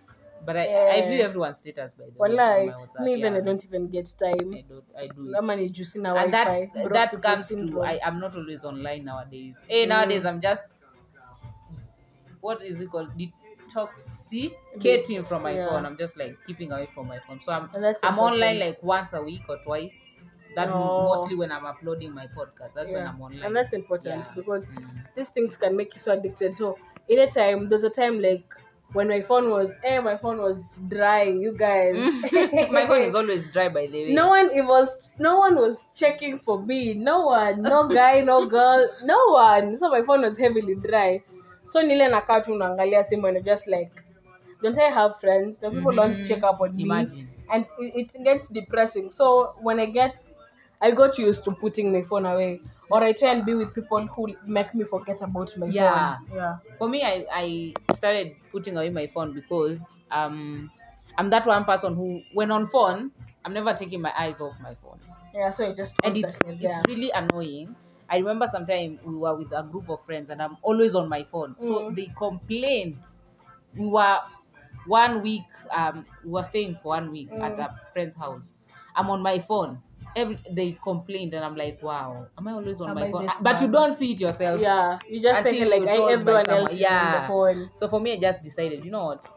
[0.45, 2.15] But I, I view everyone's status by the way.
[2.17, 3.39] Wallahi, my me even yeah.
[3.39, 4.53] I don't even get time.
[4.53, 4.83] I don't.
[4.97, 5.29] I do.
[5.29, 5.35] it.
[5.37, 6.33] Ama ni juu sina and wifi.
[6.33, 7.81] that that comes to.
[7.83, 9.55] I, I'm not always online nowadays.
[9.67, 9.89] Hey, Mm.
[9.89, 10.65] nowadays I'm just
[12.41, 15.69] what is it called detoxicating from my Yeah.
[15.69, 17.69] phone i'm just like keeping away from my phone so i'm
[18.03, 19.95] i'm online like once a week or twice
[20.55, 21.03] that Oh.
[21.05, 24.33] mostly when i'm uploading my podcast that's when i'm online and that's important Yeah.
[24.35, 25.05] because Mm.
[25.15, 26.53] these things can make you so addicted.
[26.55, 26.77] So
[27.09, 28.53] anytime there's a time like
[28.93, 32.09] when my phone was eh, my phone was dry, you guys.
[32.69, 35.87] my phone is always dry by the way no one it was no one was
[35.95, 36.93] checking for me.
[36.93, 39.77] No one, no guy, no girl, no one.
[39.77, 41.23] So my phone was heavily dry.
[41.65, 44.03] So nile nakaa tu simu and just like
[44.61, 45.61] don't I have friends?
[45.61, 46.23] No people don't Mhm.
[46.23, 47.09] check up on me.
[47.09, 47.27] Imagine.
[47.49, 49.09] And it, it gets depressing.
[49.09, 50.17] So when I get
[50.81, 52.61] I got used to putting my phone away.
[52.91, 55.79] Or I try and be with people who make me forget about my Yeah.
[55.79, 56.27] phone.
[56.33, 56.57] Yeah.
[56.77, 60.71] for me I, I started putting away my phone because um
[61.17, 63.11] i'm that one person who when on phone
[63.45, 64.99] i'm never taking my eyes off my phone
[65.33, 67.75] Yeah, so it just and it's it's really annoying
[68.09, 71.23] i remember sometime we were with a group of friends and i'm always on my
[71.23, 71.95] phone so Mm.
[71.95, 73.03] they complained
[73.75, 74.19] we were
[74.85, 77.59] one week um we were staying for one week at Mm.
[77.59, 78.55] a friend's house
[78.95, 79.81] i'm on my phone
[80.15, 83.25] every they complained and i'm like wow am i always on Am my I phone
[83.25, 83.73] this but you bad?
[83.73, 86.61] don't see it yourself Yeah, you just think like you're I, told by everyone someone.
[86.61, 87.21] else is on Yeah.
[87.21, 87.69] the phone.
[87.75, 89.27] so for me i just decided you know what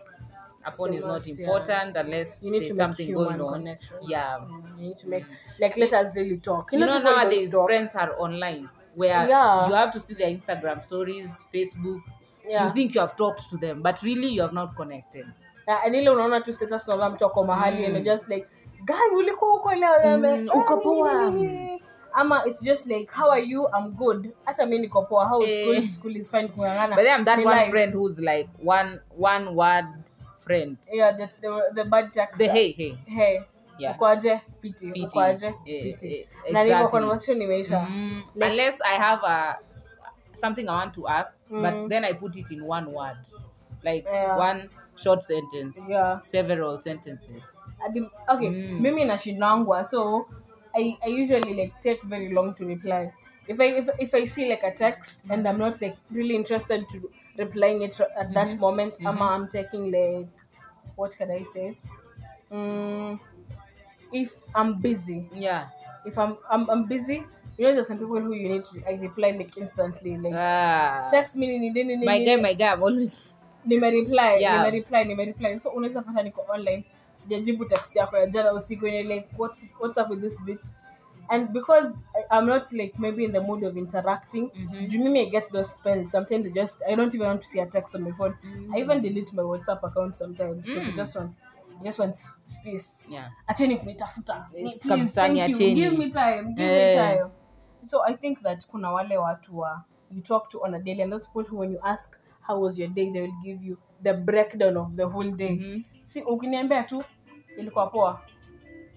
[0.67, 1.35] a phone is not yeah.
[1.35, 4.01] important unless You need there's to make something human going on connections.
[4.09, 5.25] yeah Mm, you need to make
[5.61, 6.73] like let us really talk.
[6.73, 7.67] you know people don't nowadays talk.
[7.69, 9.69] friends are online where Yeah.
[9.69, 12.01] you have to see their instagram stories facebook
[12.49, 12.67] Yeah.
[12.67, 15.27] you think you have talked to them but really you have not connected
[15.69, 17.85] Yeah, and ile unaona tu status unaona mtu ako mahali Mm.
[17.85, 18.47] and you're just like
[18.85, 21.33] guy ulikuwa uko leo Mm, uko poa.
[22.13, 25.51] ama it's just like how are you i'm good acha mi niko poa how is
[25.51, 25.63] Eh.
[25.65, 27.71] school school is fine kungangana but then i'm that one life.
[27.71, 29.87] friend who's like one one word
[30.39, 33.41] friend yeah the, the, the bad text the hey hey hey
[33.79, 33.95] Yeah.
[33.97, 35.01] ukoaje fiti Fiti.
[35.07, 36.91] ukoaje Eh, fiti eh, na niko exactly.
[37.01, 39.59] conversation imeisha Mm, Like- unless i have a
[40.33, 41.63] something i want to ask Mm.
[41.63, 43.17] but then i put it in one word
[43.83, 44.39] like Yeah.
[44.39, 46.23] one short sentence Yeah.
[46.23, 47.61] several sentences
[48.29, 48.81] okay Mm.
[48.81, 50.27] mimi nashindangwa so
[50.75, 53.13] I, i usually like take very long to reply
[53.49, 56.89] if i if, if i see like a text and i'm not like really interested
[56.89, 58.59] to replying it at that Mhm.
[58.61, 59.07] moment Mhm.
[59.07, 60.29] ama i'm taking like
[60.97, 61.77] what can i say
[62.51, 63.19] mm,
[64.13, 65.69] if i'm busy yeah
[66.05, 67.23] if i'm i'm, I'm busy
[67.59, 71.09] you know there's some people who you need to i reply like instantly like ah.
[71.11, 73.33] text me nini nini my nini guy my guy i'm always
[73.67, 74.59] nimereply Yeah.
[74.65, 79.29] nimereply nimereply so unaweza pata niko online sijajibu text yako ya jana usiku yenye like
[79.39, 80.65] what's, what's up with this bitch
[81.29, 84.89] and because I, i'm not like maybe in the mood of interacting Mhm.
[84.89, 87.61] do mimi i get those spells sometimes I just i don't even want to see
[87.63, 88.35] a text on my phone
[88.75, 90.97] i even delete my whatsapp account sometimes because i Mm.
[90.97, 91.37] just want
[91.81, 95.35] i just want space yeah acheni kunitafuta Yes, Please, kabisa, thank you.
[95.35, 95.75] niacheni.
[95.75, 96.95] give me time give me Eh.
[96.95, 97.31] time
[97.87, 101.13] so i think that kuna wale watu wa you talk to on a daily and
[101.13, 104.13] those people who when you ask how was your day they will give you the
[104.13, 105.83] breakdown of the whole day Mhm.
[106.03, 107.03] si ukiniambia tu
[107.59, 108.21] ilikuwa poa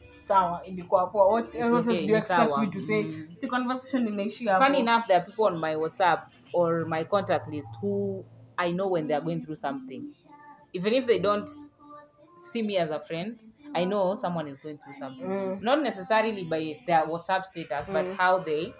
[0.01, 2.62] sawa ilikuwa poa what, what okay, else do you expect sawa.
[2.62, 3.27] me to say Mm.
[3.33, 6.19] si conversation inaishia hapo funny enough there are people on my whatsapp
[6.53, 8.25] or my contact list who
[8.57, 10.03] i know when they're going through something
[10.73, 11.49] even if they don't
[12.38, 13.41] see me as a friend
[13.73, 15.57] i know someone is going through something Mm.
[15.62, 18.15] not necessarily by their whatsapp status but Mm.
[18.17, 18.73] how they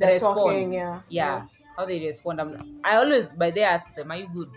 [0.00, 1.02] respond talking, yeah.
[1.08, 1.46] yeah
[1.80, 4.50] how they respond I'm, i always by there ask them are you good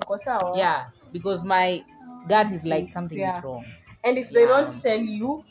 [0.00, 1.84] uko yeah because my
[2.28, 3.38] gut is like something yeah.
[3.38, 3.64] is wrong
[4.04, 4.48] and if they Yeah.
[4.48, 5.44] don't tell you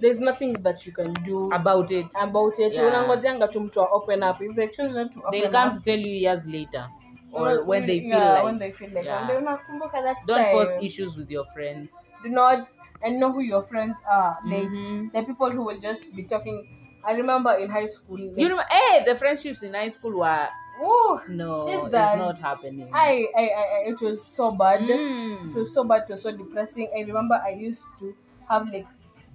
[0.00, 2.86] there's nothing that you can do about it about it Yeah.
[2.86, 5.80] unangojanga tu mtu open up if they choose not to open they'll come up to
[5.80, 6.90] tell you years later
[7.32, 9.26] or when they feel yeah, like when they feel like yeah.
[9.26, 10.52] they unakumbuka that don't time.
[10.52, 12.68] force issues with your friends do not
[13.02, 15.12] and know who your friends are like Mhm.
[15.12, 16.68] the people who will just be talking
[17.06, 20.48] i remember in high school like, you know hey the friendships in high school were
[20.82, 21.86] Ooh, no Jesus.
[21.94, 24.80] it's not happening I, I, I, it was so bad.
[24.80, 25.48] Mm.
[25.50, 26.02] It was so bad.
[26.02, 26.88] It was so depressing.
[26.96, 28.12] I remember I used to
[28.48, 28.86] have like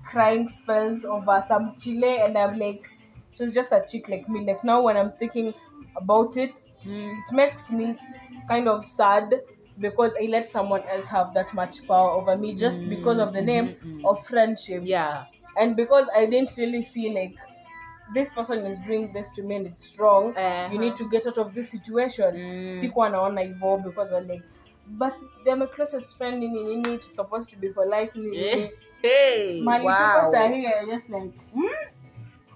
[0.05, 2.91] crying spells over some chile, and I'm like,
[3.31, 4.41] she was just a chick like me.
[4.45, 5.53] Like now, when I'm thinking
[5.95, 7.13] about it, Mm.
[7.17, 7.95] it makes me
[8.47, 9.41] kind of sad
[9.79, 13.41] because I let someone else have that much power over me just because of the
[13.41, 14.05] name Mhm, mhm.
[14.09, 15.25] of friendship, yeah
[15.57, 17.35] and because I didn't really see like
[18.13, 20.35] this person is doing this to me and it's wrong.
[20.35, 20.69] Uh-huh.
[20.71, 22.33] You need to get out of this situation.
[22.35, 22.75] Mm.
[22.77, 24.43] Sikuwa naona hivyo because I'm like,
[24.87, 28.71] but they're my closest friend nini nini, it's supposed to be for life nini nini.
[29.01, 31.67] hey Mali tuko wow sahi, I'm just like, hmm?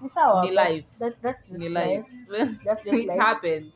[0.02, 0.44] Ni sawa.
[0.52, 0.84] Life.
[0.98, 2.04] That, that's just life.
[2.28, 3.18] life That's just it life.
[3.18, 3.72] happens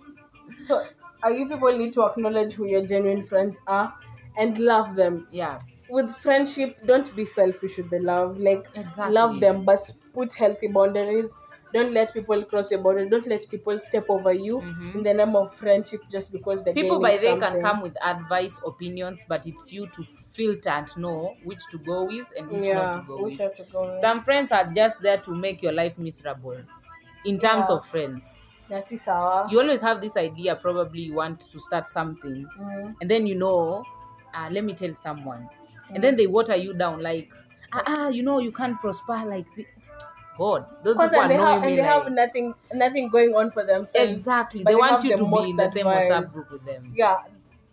[0.66, 0.84] So,
[1.24, 3.94] uh, you people need to acknowledge who your genuine friends are
[4.36, 5.26] and love them.
[5.30, 5.58] yeah
[5.90, 8.38] With friendship, don't be selfish with the love.
[8.38, 9.14] Like, Exactly.
[9.14, 9.80] love them, but
[10.12, 11.32] put healthy boundaries.
[11.72, 14.94] Don't let people cross your border don't let people step over you Mhm.
[14.94, 17.96] in the name of friendship just because the people by needs they can come with
[18.04, 22.70] advice opinions but it's you to filter and know which to go with and which
[22.70, 24.00] yeah not to go with to go with.
[24.00, 26.62] some friends are just there to make your life miserable
[27.24, 27.74] in terms Yeah.
[27.74, 31.90] of friends na si sawa you always have this idea probably you want to start
[31.90, 32.96] something Mm.
[33.00, 33.84] and then you know
[34.34, 35.48] uh, let me tell someone
[35.90, 35.94] Mm.
[35.94, 37.32] and then they water you down like
[37.72, 39.66] ah, ah you know you can't prosper like this.
[40.38, 43.34] God those Because people and they, annoy have, me and they have nothing nothing going
[43.34, 44.62] on for themselves exactly.
[44.64, 46.92] they they want you the to be in the same whatsapp group with them.
[46.96, 47.18] Yeah.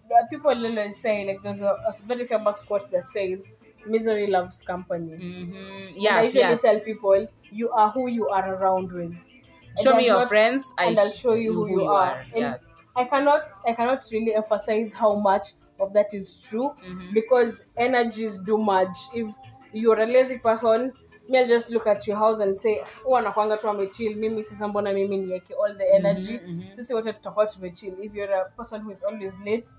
[0.09, 3.51] There are people literally say like there's a, a very famous quote that says
[3.87, 5.15] misery loves company.
[5.15, 5.53] Hmm
[5.97, 6.61] And I usually yes.
[6.61, 9.15] tell people you are who you are around with.
[9.15, 12.19] And show me your not- friends I and I'll show you who you are.
[12.33, 12.73] And yes.
[12.95, 17.13] I cannot I cannot really emphasize how much of that is true Mhm.
[17.13, 19.01] because energies do merge.
[19.13, 19.27] If
[19.73, 20.93] you're a lazy person,
[21.29, 24.15] me I'll just look at your house and say huwa nakwanga tu amechill?
[24.15, 26.39] Mimi sasa mbona mimi nieke all the energy?
[26.45, 26.75] Mhm, mhm.
[26.75, 27.93] sisi wote tutakuwa tumechill.
[28.03, 29.69] If you're a person who is always late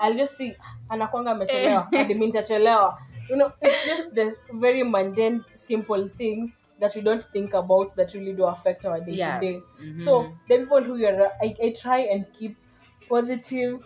[0.00, 0.56] I'll just see
[0.88, 1.80] anakwanga amechelewa.
[1.90, 2.98] Hadi nitachelewa.
[3.30, 8.14] You know it's just the very mundane simple things that we don't think about that
[8.14, 9.76] really do affect our day to Yes.
[9.80, 9.98] mm-hmm.
[10.04, 12.56] so the people who you're I, I try and keep
[13.08, 13.84] positive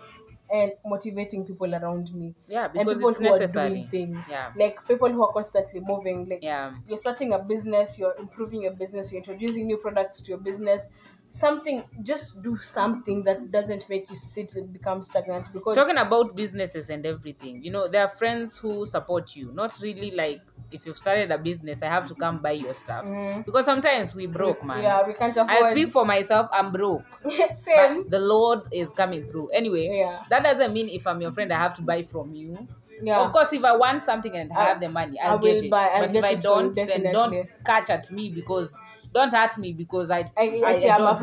[0.50, 2.34] and motivating people around me.
[2.46, 3.18] Yeah and because people it's
[3.54, 4.24] who are doing things.
[4.28, 4.52] Yeah.
[4.56, 6.28] Like people who are constantly moving.
[6.28, 6.74] Like yeah.
[6.87, 10.88] you're starting a business you're improving your business you're introducing new products to your business
[11.30, 16.34] something just do something that doesn't make you sit and become stagnant because talking about
[16.34, 20.40] businesses and everything you know there are friends who support you not really like
[20.72, 23.04] if you've started a business i have to come buy your stuff.
[23.04, 23.44] Mhm.
[23.44, 24.82] because sometimes we broke man.
[24.82, 27.04] Yeah we can't afford i speak for myself i'm broke.
[27.60, 28.02] Same.
[28.02, 29.48] But the lord is coming through.
[29.50, 30.22] Anyway Yeah.
[30.30, 32.66] that doesn't mean if i'm your friend i have to buy from you.
[33.00, 33.20] Yeah.
[33.20, 35.62] Of course if i want something and I- have the money I i'll will get
[35.64, 35.70] it.
[35.70, 37.64] buy- I'll but get if i it from you, don't then don't definitely.
[37.64, 38.76] catch at me because
[39.12, 41.18] don't hurt me because I, I- I, I- don't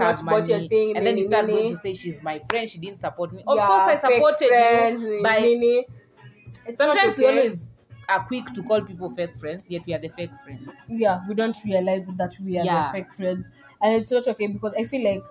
[0.50, 2.70] your money, thing, and then you nini, start going to say she's my friend.
[2.70, 3.44] She didn't support me.
[3.48, 5.50] Of Yeah, course, I supported friends, you by
[6.76, 7.26] sometimes we okay.
[7.26, 7.72] always
[8.08, 11.34] are quick to call people fake friends yet we are the fake friends yeah we
[11.34, 12.76] don't realize that we are Yeah.
[12.76, 13.48] the fake friends
[13.82, 15.24] and it's not okay because i feel like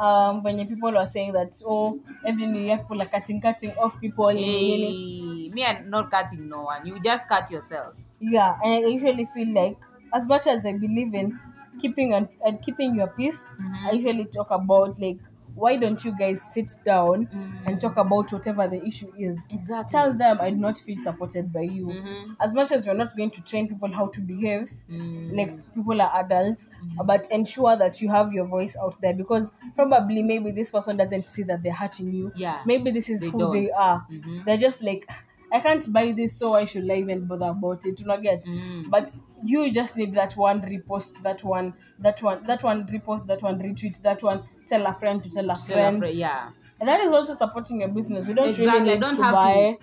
[0.00, 3.98] um when people are saying that oh every new year people are cutting cutting off
[4.00, 8.88] people hey, me i'm not cutting no one you just cut yourself yeah and i
[8.88, 9.76] usually feel like
[10.14, 11.38] as much as i believe in
[11.80, 13.86] keeping and, and keeping your peace Mhm.
[13.86, 15.18] i usually talk about like
[15.54, 17.66] why don't you guys sit down Mm.
[17.66, 21.50] and talk about whatever the issue is exactly tell them i do not feel supported
[21.50, 22.36] by you Mhm.
[22.40, 25.34] as much as you're not going to train people how to behave Mm.
[25.36, 26.68] like people are adults
[27.06, 31.26] but ensure that you have your voice out there because probably maybe this person doesn't
[31.28, 32.60] see that they're hurting you Yeah.
[32.66, 33.80] maybe this is They who they don't.
[33.80, 34.44] are Mhm.
[34.44, 35.08] they're just like
[35.52, 37.98] i can't buy this so why should i even bother about it?
[38.00, 38.44] You know get.
[38.44, 38.90] Mm.
[38.90, 43.42] but you just need that one repost that one that one that one repost that
[43.42, 45.98] one retweet that one tell a friend to tell a Tell a friend.
[45.98, 46.50] friend, yeah.
[46.80, 48.26] And that is also supporting your business.
[48.26, 49.78] We don't Exactly, really need don't to have to- buy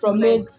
[0.00, 0.52] from it.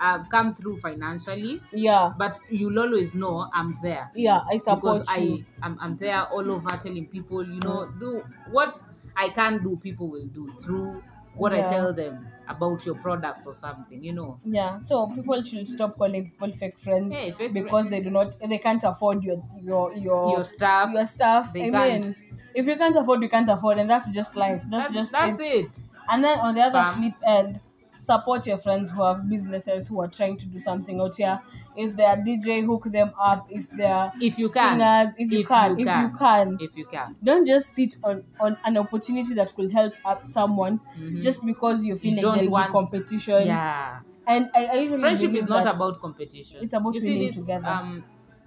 [0.00, 2.12] uh, come through financially yeah.
[2.18, 4.10] but you'll always know i'm there.
[4.16, 5.44] Yeah i support because you.
[5.62, 8.76] I I'm, I'm there all over telling people, you know, do what
[9.14, 11.02] I can do, people will do through
[11.36, 14.38] what I tell them about your products or something, you know.
[14.44, 18.36] Yeah, so people should stop calling people fake friends Hey, fake because they do not
[18.54, 21.52] they can't afford your your your Your stuff, your stuff.
[21.52, 22.04] they I can't.
[22.04, 22.14] mean,
[22.54, 24.62] if you can't afford, you can't afford, and that's just life.
[24.70, 25.66] That's, That's, just that's it.
[25.66, 25.80] it.
[26.08, 26.94] And then on the other Fam.
[26.96, 27.60] flip end,
[28.02, 31.40] support your friends who have businesses who are trying to do something out here.
[31.76, 33.46] If they are DJ, hook them up.
[33.48, 34.78] If they are If you can.
[34.78, 37.16] singers, if you If can, you if you can, If you can.
[37.22, 41.22] don't just sit on on an opportunity that could help up someone Mhm.
[41.22, 43.46] just because you feel You like there'll want- competition.
[43.46, 44.00] Yeah.
[44.26, 46.58] And I, I usually Friendship is not about competition.
[46.62, 47.68] it's about you see this together.
[47.68, 48.04] um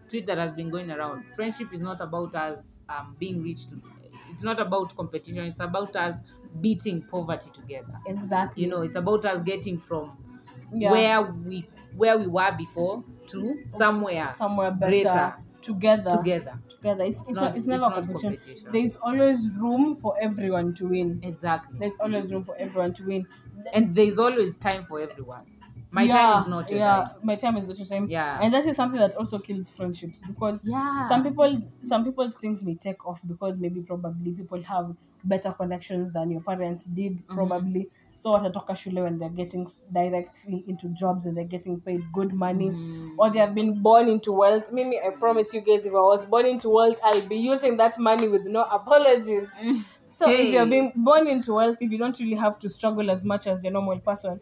[0.10, 1.24] tweet that has been going around.
[1.36, 3.76] Friendship is not about us um being rich to
[4.28, 6.22] it's not about competition, it's about us
[6.60, 8.00] beating poverty together.
[8.06, 8.64] exactly.
[8.64, 10.18] You know, it's about us getting from
[10.72, 10.92] yeah.
[10.92, 16.10] where we where we were before to somewhere somewhere better greater together.
[16.10, 16.62] together.
[16.70, 17.04] Together.
[17.04, 18.38] It's, it's, It's not, not- it's never competition.
[18.38, 18.72] competition.
[18.72, 21.20] There's always room for everyone to win.
[21.24, 21.80] Exactly.
[21.80, 23.28] There's always room for everyone to win.
[23.74, 25.46] And there's always time for everyone.
[25.96, 27.16] My yeah, time is not your yeah, time.
[27.24, 28.08] My time is not your time.
[28.10, 28.40] Yeah.
[28.42, 31.08] And that is something that also kills friendships because Yeah.
[31.08, 36.14] some people some people's things may take off because maybe probably people have better connections
[36.14, 37.36] than your parents did probably.
[37.36, 37.48] Mm-hmm.
[37.48, 37.88] probably
[38.24, 39.64] so watatoka shule when they're getting
[40.00, 43.16] directly into jobs and they're getting paid good money Mm.
[43.18, 46.26] or they have been born into wealth mimi i promise you guys if i was
[46.36, 49.52] born into wealth i'll be using that money with no apologies
[50.14, 53.26] so if you're being born into wealth if you don't really have to struggle as
[53.26, 54.40] much as your normal person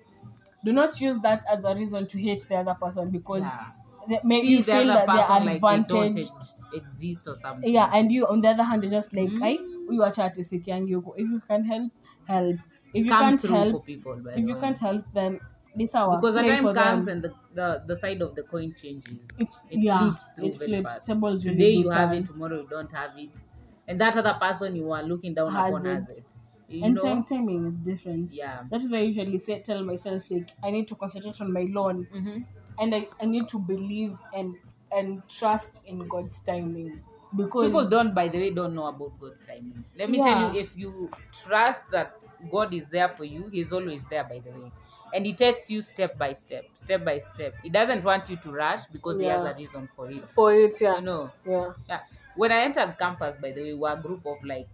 [0.64, 3.72] do not use that as a reason to hate the other person because Yeah.
[4.08, 6.54] they, maybe See you feel that they're person like they don't advantaged it.
[6.74, 9.44] exist or something yeah and you on the other hand you're just like Mm.
[9.44, 9.52] i
[9.90, 11.92] you are chat sikiangi huko if you can help
[12.26, 12.58] help
[12.94, 14.62] if you come can't help for people if you way.
[14.64, 15.40] can't help then
[15.76, 17.16] this hour because the time comes them.
[17.16, 20.58] and the, the the side of the coin changes It's- it yeah, flips through it
[20.58, 21.06] very fast
[21.40, 22.18] today you have turn.
[22.20, 23.46] it tomorrow you don't have it
[23.88, 26.34] and that other person you are looking down Has upon has it.
[26.78, 27.02] You and know?
[27.02, 28.32] Time timing is different.
[28.32, 28.64] Yeah.
[28.70, 31.66] That is why i usually say tell myself like i need to concentrate on my
[31.70, 32.44] loan hmm
[32.80, 34.58] and I, I need to believe and
[34.92, 37.04] and trust in god's timing
[37.36, 39.86] because people don't by the way don't know about god's timing.
[39.96, 40.22] Let me Yeah.
[40.22, 42.14] tell you if you trust that
[42.52, 44.72] god is there for you he's always there by the way.
[45.14, 47.60] And he takes you step by step step by step.
[47.62, 50.26] He doesn't want you to rush because he has a reason for it.
[50.28, 50.98] For it yeah.
[50.98, 51.32] You know?
[51.46, 51.74] Yeah.
[51.90, 52.02] Yeah.
[52.36, 54.70] When i entered campus by the way we were a group of like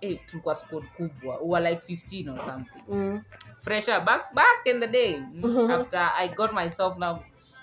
[0.00, 3.22] hey, tulikuwa squad kubwa we were like 15 or something mm.
[3.58, 5.70] fresher back back in the day mm, Mhm.
[5.70, 7.18] after i got myself now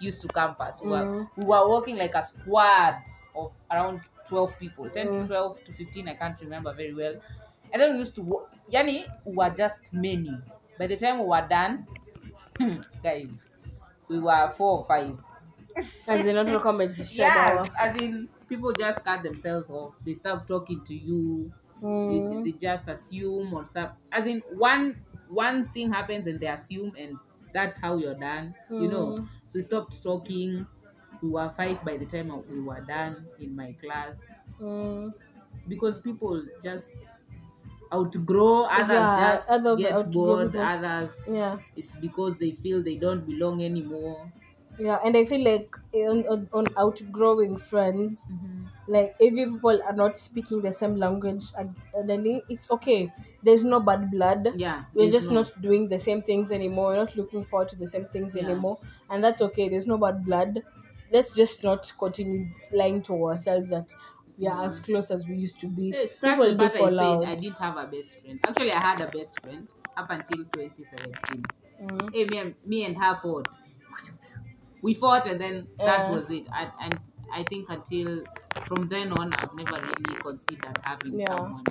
[0.08, 1.28] used to campus we, were, Mm.
[1.38, 2.96] we were working like a squad
[3.36, 5.22] of around 12 people 10 Mm.
[5.22, 7.16] to 12 to 15 i can't remember very well
[7.72, 10.38] and then we used to yani we were just many
[10.80, 11.86] by the time we were done
[13.04, 13.28] guys
[14.10, 15.18] we were four or five
[16.08, 16.48] as in not
[17.14, 22.44] yeah as in people just cut themselves off they start talking to you mm.
[22.44, 27.18] they just assume or some as in one one thing happens and they assume and
[27.54, 29.28] that's how you're done you know Mm.
[29.46, 30.66] so we stopped talking
[31.22, 34.18] we were five by the time we were done in my class
[34.60, 35.14] Mm.
[35.68, 36.94] because people just
[37.94, 40.62] outgrow others Yeah, just others get bored people.
[40.62, 44.32] others yeah it's because they feel they don't belong anymore
[44.86, 48.28] yeah and i feel like on, on, on outgrowing friends
[48.88, 53.12] like if you people are not speaking the same language and and then it's okay
[53.44, 56.96] there's no bad blood yeah we're just no- not doing the same things anymore we're
[57.04, 58.44] not looking forward to the same things Yeah.
[58.46, 60.60] anymore and that's okay there's no bad blood
[61.12, 63.94] let's just not continue lying to ourselves that
[64.38, 67.24] we are as close as we used to be people do I fall said out
[67.24, 68.40] I didn't have a best friend.
[68.48, 69.68] Actually, I had a best friend
[69.98, 71.44] up until 2017.
[71.82, 72.14] Mm.
[72.14, 73.48] Hey, me and, me and her fought.
[74.82, 76.46] We fought, and then that was it.
[76.52, 77.00] I, and
[77.32, 78.24] I think until
[78.66, 81.28] from then on, I've never really considered having Yeah.
[81.28, 81.64] someone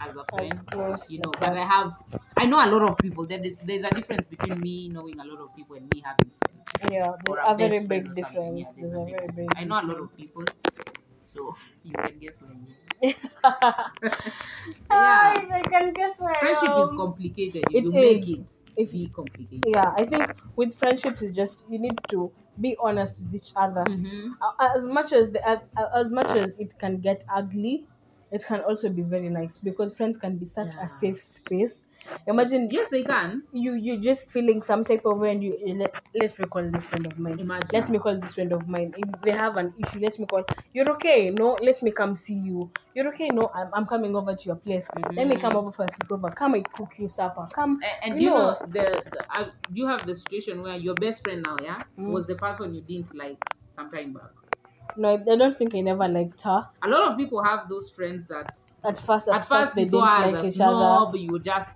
[0.00, 0.52] as a friend.
[0.52, 1.68] as close you know, like but I that.
[1.68, 1.92] have,
[2.36, 3.26] I know a lot of people.
[3.26, 6.30] There is, there's a difference between me knowing a lot of people and me having
[6.40, 6.92] friends.
[6.92, 8.56] yeah or there's a a very best friend big or something.
[8.56, 10.44] Yeah, difference there's there's a a big very big I know a lot of people,
[11.22, 12.50] so you can guess where.
[12.50, 12.66] I'm-
[13.44, 13.90] I,
[14.90, 15.34] Yeah.
[15.52, 16.96] I can guess where I friendship is am.
[16.96, 21.32] complicated if It you make it If- be complicated yeah i think with friendships it's
[21.32, 24.36] just you need to be honest with each other Mhm.
[24.40, 25.40] Uh, as much as the
[25.94, 27.88] as much as it can get ugly
[28.30, 30.82] it can also be very nice because friends can be such Yeah.
[30.82, 31.85] a safe space
[32.26, 33.42] imagine yes they can.
[33.52, 36.70] you you just feeling some type of way and you you let, let me call
[36.70, 37.38] this friend of mine.
[37.38, 37.68] Imagine.
[37.72, 38.92] Let me call this friend of mine.
[38.96, 42.34] If they have an issue let's me call you're okay no let me come see
[42.34, 42.70] you.
[42.94, 44.88] You're okay no i'm, I'm coming over to your place.
[45.16, 45.56] Let me come Mhm.
[45.56, 47.48] over for a sleepover come and cook you supper.
[47.54, 50.94] Come A- and you know, know- the, the uh, you have the situation where your
[50.94, 52.12] best friend now yeah Mm.
[52.12, 53.38] was the person you didn't like
[53.70, 54.32] some time back?
[54.96, 56.68] No i don't think i never liked her.
[56.82, 59.90] A lot of people have those friends that at first at, at, first, they you
[59.90, 61.06] didn't like each other.
[61.06, 61.70] snob you just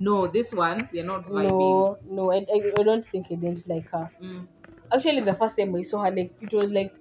[0.00, 3.66] no this one they're not vibing no no I, I, I don't think i didn't
[3.68, 4.46] like her Mm.
[4.92, 6.94] actually the first time i saw her like it was like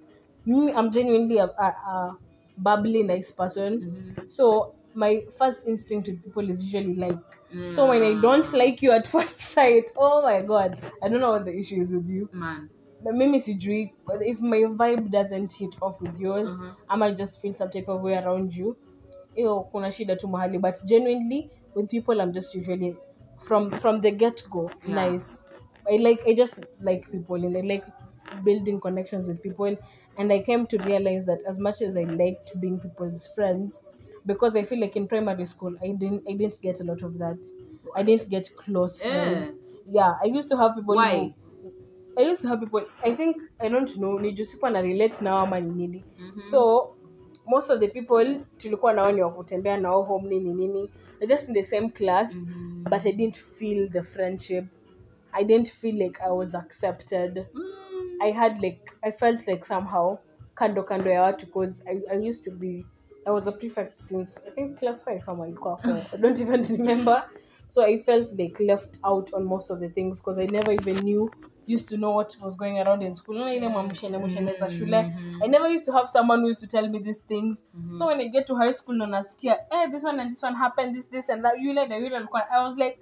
[0.45, 2.17] me i'm genuinely a, a, a
[2.57, 3.73] bubbly nice person
[4.17, 4.29] Mhm.
[4.29, 7.19] so my first instinct with people is usually like
[7.67, 8.57] so when i don't Mm.
[8.57, 11.93] like you at first sight oh my god i don't know what the issue is
[11.93, 12.69] with you man
[13.01, 16.75] but mimi sijui if my vibe doesn't hit off with yours Mhm.
[16.87, 18.75] i might just feel some type of way around you
[19.33, 22.95] hiyo kuna shida tu mahali but genuinely with people i'm just usually
[23.39, 24.95] from from the get go Yeah.
[24.95, 25.43] nice
[25.91, 27.83] i like i just like people and i like
[28.43, 29.77] building connections with people
[30.17, 33.81] and i came to realize that as much as i liked being people's friends
[34.25, 37.17] because i feel like in primary school i didn't i didn't get a lot of
[37.17, 37.45] that
[37.95, 39.09] i didn't get close Eh.
[39.09, 39.55] friends
[39.91, 41.17] yeah i used to have people Why?
[41.17, 41.33] who
[42.17, 44.33] I used to have people I think I don't know ni
[44.71, 46.41] na relate nao ama ni nini Mhm.
[46.41, 46.95] so
[47.47, 50.89] most of the people tulikuwa nao ni wakutembea nao home nini nini
[51.25, 52.83] They're just in the same class Mhm.
[52.89, 54.65] but I didn't feel the friendship
[55.33, 58.21] I didn't feel like I was accepted Mm.
[58.21, 60.17] I had like I felt like somehow
[60.55, 62.85] kando kando ya watu because I, I used to be
[63.27, 66.61] I was a prefect since I think class 5 ama ilikuwa 4 I don't even
[66.63, 67.29] remember
[67.67, 70.97] so I felt like left out on most of the things because I never even
[71.03, 71.31] knew
[71.67, 75.01] used to know what was going around in school Unaona ile mamshene mshene za shule
[75.03, 75.43] Mhm.
[75.43, 77.97] I never used to have someone who used to tell me these things Mhm.
[77.97, 80.55] so when I get to high school ndo nasikia eh this one and this one
[80.55, 82.99] happened this this and that yule na yule alikuwa I was like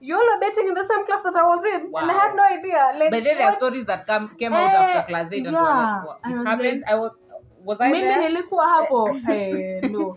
[0.00, 2.36] you all are dating in the same class that I was in and I had
[2.36, 5.32] no idea like But then there are stories that come came out Eh, after class
[5.32, 5.96] eight and yeah.
[5.96, 6.18] like, what?
[6.22, 6.80] I it was happened.
[6.80, 7.12] like- I was
[7.64, 8.28] was I mimi there?
[8.28, 9.08] nilikuwa hapo
[9.90, 10.16] no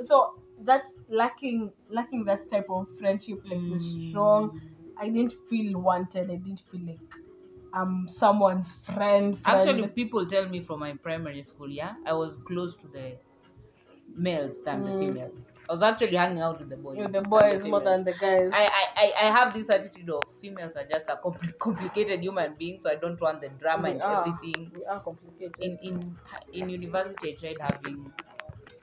[0.00, 0.34] so
[0.64, 3.78] that's lacking lacking that type of friendship like the Mm.
[3.80, 4.60] strong
[4.96, 7.16] i didn't feel wanted i didn't feel like
[7.72, 9.60] i'm someone's friend, friend.
[9.60, 13.18] Actually, people tell me from my primary school, yeah, I was close to the
[14.14, 14.98] males than the Mm.
[14.98, 15.46] females.
[15.68, 16.98] I was actually hanging out with the boys.
[16.98, 20.76] with the boys more than the guys I, I, I- have this attitude of females
[20.76, 24.02] are just a compli- complicated human being, so I don't want the drama We and
[24.02, 24.26] are.
[24.26, 24.72] everything.
[24.74, 26.18] we are complicated In in
[26.52, 28.12] in university, I tried having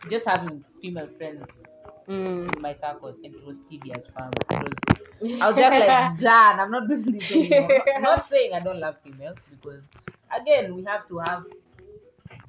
[0.09, 1.61] just having female friends
[2.09, 2.55] Mm.
[2.55, 4.31] in my circle, and it was tedious, fam.
[4.51, 4.63] It
[5.21, 6.59] was I was just like, done.
[6.59, 7.83] I'm not doing this anymore.
[7.95, 9.87] I'm not saying I don't love females because,
[10.35, 11.43] again, we have to have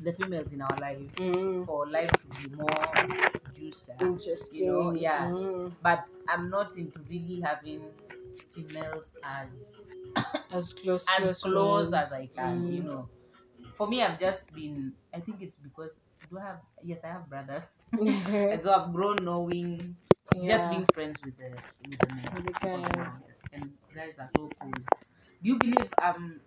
[0.01, 1.67] the females in our lives Mm.
[1.67, 2.71] for life to be more
[3.55, 3.93] juicy.
[4.01, 5.27] interesting You know, yeah.
[5.27, 5.73] Mm.
[5.83, 7.91] But I'm not into really having
[8.55, 9.49] females as
[10.53, 12.07] as close as close friends.
[12.07, 12.73] as I can.
[12.73, 12.87] You Mm.
[12.87, 13.09] know,
[13.75, 14.95] for me, I've just been.
[15.13, 15.91] I think it's because
[16.31, 16.61] do I have?
[16.83, 19.97] Yes, I have brothers, and so I've grown knowing
[20.47, 21.51] just being friends with the
[21.89, 22.29] with the men.
[22.35, 23.25] With the guys.
[23.53, 24.71] and guys are so cool.
[24.73, 26.41] Do you believe um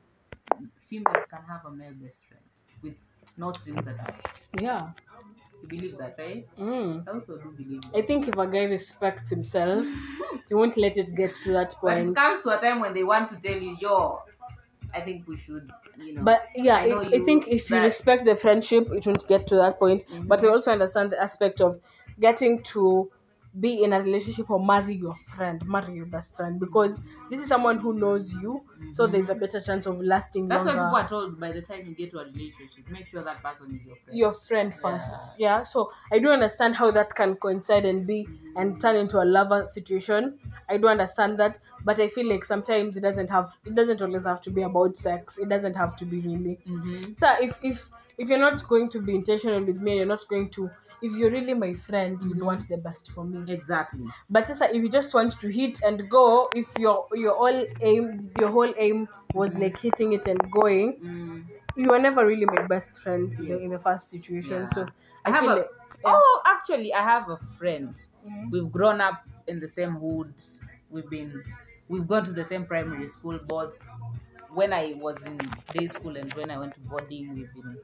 [0.90, 2.44] females can have a male best friend
[2.82, 2.94] with
[3.38, 4.28] no strings attached?
[4.60, 4.92] yeah
[5.62, 6.48] You believe that, right?
[6.58, 7.08] Mm.
[7.08, 9.86] I also do believe I think if a guy respects himself,
[10.48, 11.96] he won't let it get to that point.
[11.96, 14.22] But it comes to a time when they want to tell you, yo,
[14.94, 16.24] I think we should, you know.
[16.24, 19.56] But yeah, I I, I think if you respect the friendship, it won't get to
[19.56, 20.04] that point.
[20.28, 20.48] But mm-hmm.
[20.48, 21.80] I also understand the aspect of
[22.20, 23.12] getting to
[23.60, 27.48] be in a relationship or marry your friend, marry your best friend, because this is
[27.48, 30.90] someone who knows you, so there's a better chance of lasting That's what longer.
[30.90, 32.90] people are told by the time you get to a relationship.
[32.90, 34.18] Make sure that person is your friend.
[34.18, 35.62] your friend first yeah.
[35.62, 39.66] so i do understand how that can coincide and be and turn into a lover
[39.68, 40.38] situation
[40.70, 44.26] i do understand that but i feel like sometimes it doesn't have it doesn't always
[44.26, 47.14] have to be about sex it doesn't have to be really mm-hmm.
[47.16, 47.88] so if if
[48.18, 50.70] if you're not going to be intentional with me you're not going to
[51.04, 52.46] if you're really my friend you'll Mhm.
[52.50, 54.08] want the best for me Exactly.
[54.30, 58.22] but sasa if you just want to hit and go if your your all aim
[58.40, 61.44] your whole aim was like hitting it and going Mm.
[61.76, 64.74] you were never really my best friend in, the, in the first situation Yeah.
[64.76, 64.82] so
[65.26, 65.70] I i, have a- like
[66.06, 66.12] yeah.
[66.16, 67.96] Oh, actually, I have a friend.
[68.28, 68.52] Mhm.
[68.52, 70.34] We've grown up in the same hood.
[70.90, 71.32] We've been,
[71.88, 73.40] we've gone to the same primary school.
[73.48, 73.80] Both
[74.52, 75.38] when I was in
[75.74, 77.78] day school and when I went to boarding, we've been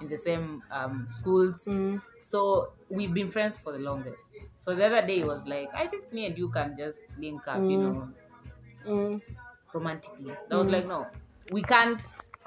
[0.00, 1.66] in the same um, schools.
[1.68, 2.00] Mm.
[2.20, 4.36] So we've been friends for the longest.
[4.56, 7.46] So the other day it was like, I think me and you can just link
[7.48, 7.82] up, you Mm.
[7.82, 8.12] know,
[8.84, 9.20] Mm.
[9.72, 10.36] romantically.
[10.50, 10.72] I was Mm.
[10.72, 11.10] like, no,
[11.50, 12.00] we can't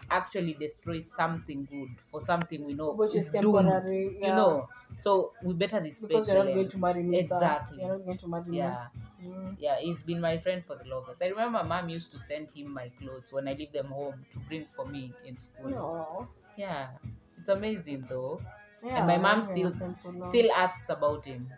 [0.09, 3.87] actually destroy something good for something we know Which is doomed,
[4.19, 4.29] yeah.
[4.29, 6.09] You know, so we better respect.
[6.09, 7.37] because you're not going to marry me sir.
[7.39, 7.77] Exactly.
[7.77, 8.87] you're not going to marry Yeah,
[9.21, 9.57] me mm.
[9.57, 9.79] yeah.
[9.79, 11.21] He's been my friend for the longest.
[11.23, 14.39] I remember mom used to send him my clothes when I leave them home to
[14.39, 15.75] bring for me in school.
[15.77, 16.27] Aw.
[16.57, 16.97] Yeah,
[17.41, 18.41] it's amazing though.
[18.83, 20.29] yeah, and my mom still a friend for long.
[20.29, 21.49] still asks about him.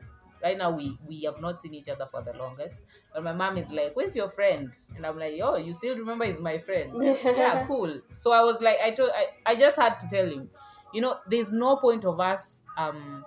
[0.42, 2.82] Right now we we have not seen each other for the longest.
[3.14, 6.26] But my mom is like, "Where's your friend?" And I'm like, "Oh, you still remember
[6.26, 6.92] he's my friend?"
[7.36, 8.02] yeah, cool.
[8.12, 10.50] So I was like, I told I, I just had to tell him,
[10.94, 13.26] you know, there's no point of us um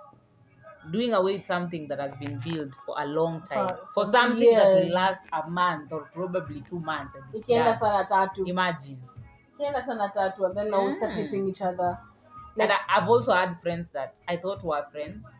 [0.91, 3.67] doing away with something that has been built for a long time.
[3.67, 7.15] For- For, something that will last a month or probably two months.
[7.33, 9.01] ikienda sana tatu Imagine.
[9.53, 11.17] ikienda sana tatu and then now we start Mm.
[11.19, 11.97] hating each other
[12.59, 15.39] And I, I've also had friends that I thought were friends.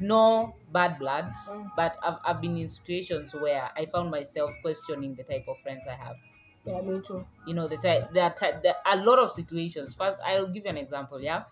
[0.00, 1.70] No bad blood, Mm.
[1.74, 5.86] but I've, I've been in situations where I found myself questioning the type of friends
[5.86, 6.16] I have.
[6.64, 9.30] yeah me too You know, the type there are, ty- there are a lot of
[9.32, 9.94] situations.
[9.94, 11.20] First, I'll give you an example.
[11.20, 11.44] Yeah,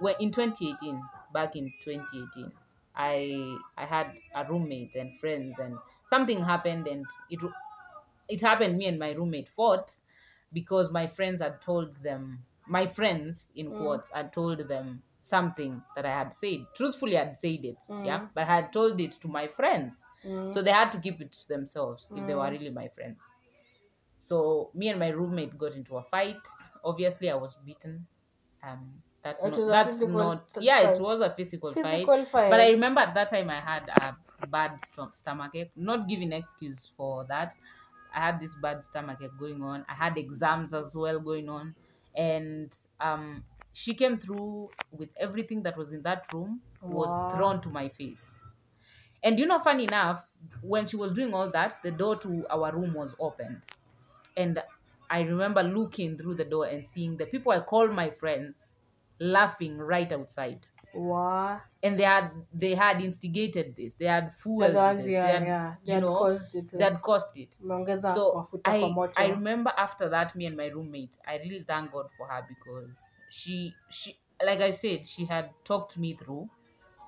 [0.00, 2.52] when in 2018, back in 2018,
[2.94, 5.78] I I had a roommate and friends, and
[6.08, 7.40] something happened, and it
[8.28, 8.78] it happened.
[8.78, 9.94] Me and my roommate fought
[10.52, 13.78] because my friends had told them my friends in Mm.
[13.80, 16.66] quotes had told them something that I had said.
[16.74, 18.30] Truthfully, I'd said it, yeah, Mm.
[18.34, 20.04] but I had told it to my friends.
[20.24, 20.52] Mm.
[20.52, 22.50] So they had to keep it to themselves if they were Mm.
[22.52, 23.22] really my friends.
[24.18, 26.38] So me and my roommate got into a fight.
[26.84, 28.06] Obviously, I was beaten.
[28.62, 30.48] Um, that no- that's not.
[30.54, 30.96] t- Yeah, fight.
[30.96, 31.84] it was a physical, fight.
[31.84, 33.88] physical fight But I remember at that time I had
[34.40, 35.72] a bad sto- stomach ache.
[35.76, 37.56] Not giving excuse for that.
[38.14, 39.84] I had this bad stomach ache going on.
[39.88, 41.74] I had exams as well going on,
[42.16, 47.30] and um, she came through with everything that was in that room was Wow.
[47.30, 48.42] thrown to my face.
[49.22, 52.74] And you know, funny enough, when she was doing all that, the door to our
[52.76, 53.66] room was opened,
[54.36, 54.62] and
[55.10, 58.74] I remember looking through the door and seeing the people I call my friends
[59.20, 60.66] laughing right outside
[60.96, 65.18] wow and they had they had instigated this they had the fueled ones this yeah
[65.18, 68.98] they had, yeah they you know caused it they had caused it umeongeza so I,
[69.16, 73.18] I remember after that me and my roommate i really thank god for her because
[73.28, 76.50] she she like I said, she had talked me through.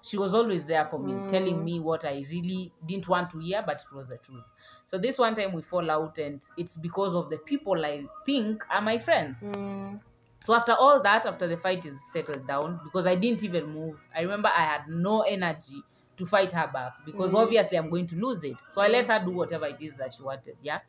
[0.02, 1.62] She was always there for me, telling Mm.
[1.62, 4.46] me what I really didn't want to hear, but it was the truth.
[4.86, 8.64] So this one time we fall out, and it's because of the people I think
[8.70, 9.38] are my friends.
[9.42, 9.98] Mm.
[10.44, 14.08] So after all that, after the fight is settled down, because I didn't even move,
[14.14, 15.82] I remember I had no energy
[16.16, 17.42] to fight her back because Mhm.
[17.44, 18.56] obviously I'm going to lose it.
[18.68, 20.56] So I let her do whatever it is that she wanted.
[20.62, 20.80] Yeah.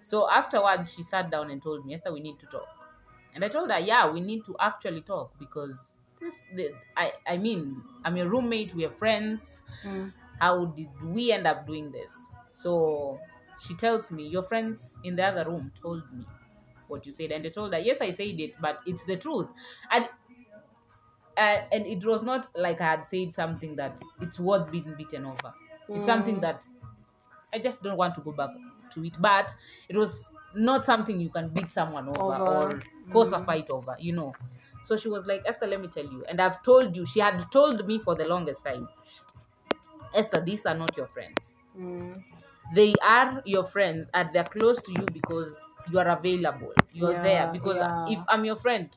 [0.00, 2.68] So afterwards, she sat down and told me, Esther, we need to talk.
[3.34, 7.36] And I told her, yeah, we need to actually talk because this, the, I, I
[7.36, 9.62] mean, I'm your roommate, we are friends.
[9.84, 10.12] Mm.
[10.40, 12.14] How did we end up doing this?
[12.48, 13.20] So
[13.58, 16.26] she tells me, your friends in the other room told me
[16.90, 17.32] what you said.
[17.32, 19.48] And I told her, yes, I said it, but it's the truth.
[19.90, 20.08] And
[21.36, 25.24] uh, and it was not like I had said something that it's worth being beaten
[25.24, 25.54] over.
[25.94, 26.40] It's something Mm.
[26.40, 26.64] that
[27.52, 28.50] I just don't want to go back
[28.92, 29.16] to it.
[29.20, 29.54] But
[29.88, 32.44] it was not something you can beat someone over, Over.
[32.46, 33.44] or cause a Mm.
[33.44, 34.34] fight over, you know.
[34.84, 36.24] So she was like, Esther, let me tell you.
[36.26, 38.88] And I've told you, she had told me for the longest time,
[40.14, 41.58] Esther, these are not your friends.
[41.76, 42.22] Mm.
[42.74, 46.72] They are your friends and they're close to you because you are available.
[46.92, 47.50] You're Yeah, there.
[47.52, 48.04] Because yeah.
[48.06, 48.94] if I'm your friend,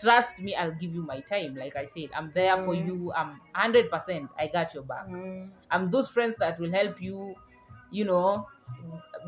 [0.00, 1.54] trust me, I'll give you my time.
[1.54, 2.86] Like I said, I'm there for Mm.
[2.86, 3.12] you.
[3.12, 4.30] I'm 100%.
[4.38, 5.06] I got your back.
[5.08, 5.50] Mm.
[5.70, 7.34] I'm those friends that will help you,
[7.90, 8.46] you know,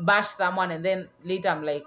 [0.05, 1.85] bash someone and then later I'm like,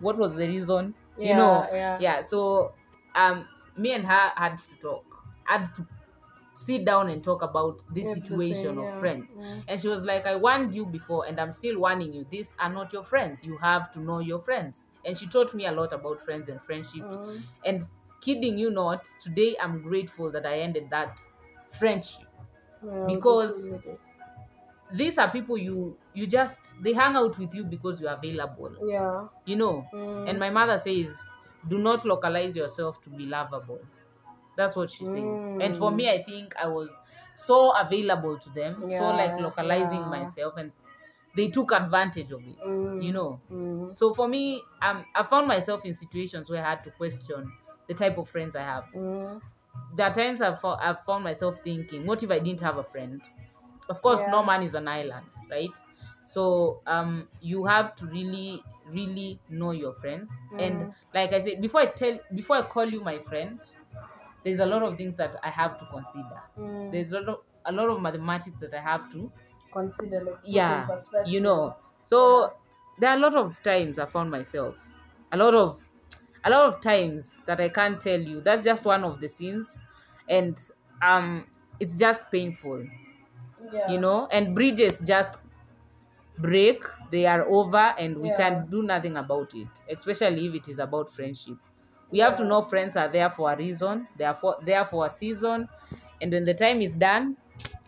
[0.00, 0.94] what was the reason?
[1.18, 1.96] you know, yeah.
[1.98, 2.20] yeah.
[2.20, 2.74] So,
[3.14, 5.04] um, me and her had to talk.
[5.44, 5.86] Had to
[6.56, 8.86] sit down and talk about this Everything, situation yeah.
[8.94, 9.30] of friends.
[9.36, 9.62] Mm.
[9.68, 12.26] And she was like, I warned you before, and I'm still warning you.
[12.30, 13.44] These are not your friends.
[13.44, 14.84] You have to know your friends.
[15.04, 17.04] And she taught me a lot about friends and friendships.
[17.04, 17.42] Mm.
[17.64, 17.82] And
[18.20, 21.20] kidding you not, today I'm grateful that I ended that
[21.78, 22.26] friendship.
[22.84, 23.70] Yeah, Because-
[24.92, 28.70] These are people you you just they hang out with you because you're available.
[28.88, 29.26] yeah.
[29.44, 29.84] You know.
[29.92, 30.30] Mm.
[30.30, 31.12] And my mother says,
[31.68, 33.80] do not localize yourself to be lovable.
[34.56, 35.46] That's what she says.
[35.60, 35.96] And for Mm.
[35.96, 37.00] me, I think I was
[37.34, 40.08] so available to them, so like localizing yeah.
[40.08, 40.72] myself, and
[41.34, 42.58] they took advantage of it.
[42.66, 43.04] Mm.
[43.04, 43.42] You know.
[43.50, 43.96] Mm.
[43.96, 47.52] So for me, um, I found myself in situations where I had to question
[47.88, 48.84] the type of friends I have.
[48.94, 49.40] Mm.
[49.94, 52.84] There are times I've, fo- I've found myself thinking, what if I didn't have a
[52.84, 53.22] friend?
[53.88, 54.30] Of course, Yeah.
[54.30, 55.76] no man is an island, right?
[56.24, 60.30] So um, you have to really, really know your friends.
[60.58, 60.94] And Mm.
[61.14, 63.60] like I said, before I tell, before I call you my friend,
[64.46, 66.42] there's a lot of things that I have to consider.
[66.58, 66.90] Mm.
[66.92, 69.32] There's a lot of, a lot of mathematics that I have to
[69.72, 70.90] consider like yeah
[71.24, 72.56] you know so
[72.98, 74.76] there are a lot of times i found myself
[75.32, 75.82] a lot of
[76.44, 79.82] a lot of times that i can't tell you that's just one of the scenes
[80.28, 80.58] and
[81.02, 82.86] um it's just painful
[83.72, 83.88] yeah.
[83.88, 85.38] you know and bridges just
[86.38, 88.36] break they are over and we Yeah.
[88.36, 91.58] can do nothing about it especially if it is about friendship
[92.10, 95.06] we have to know friends are there for a reason they are for there for
[95.06, 95.68] a season
[96.20, 97.36] and when the time is done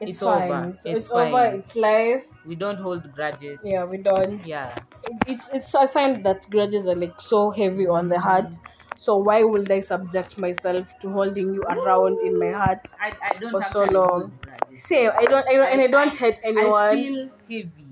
[0.01, 0.51] it's, it's fine.
[0.51, 0.69] over.
[0.71, 1.45] It's it's, over.
[1.57, 2.25] It's life.
[2.47, 4.47] we don't hold grudges Yeah, we don't.
[4.47, 4.79] yeah
[5.27, 5.75] It's it's.
[5.75, 8.29] I find that grudges are like so heavy on the mm-hmm.
[8.29, 8.55] heart.
[8.97, 12.93] So why would I subject myself to holding you around in my heart?
[13.01, 14.33] I, I don't For so long.
[14.75, 15.11] Same.
[15.17, 15.47] I don't.
[15.49, 15.73] I don't.
[15.73, 16.95] And I don't hate I anyone.
[16.97, 17.88] feel heavy.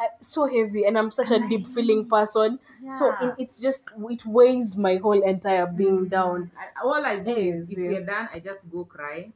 [0.00, 2.58] I- so heavy, and I'm such a deep feeling person.
[2.90, 6.10] So it, it's just it weighs my whole entire being Mm.
[6.10, 6.50] down.
[6.56, 7.88] I, all I do is, if Easy.
[7.88, 9.32] we're done, I just go cry.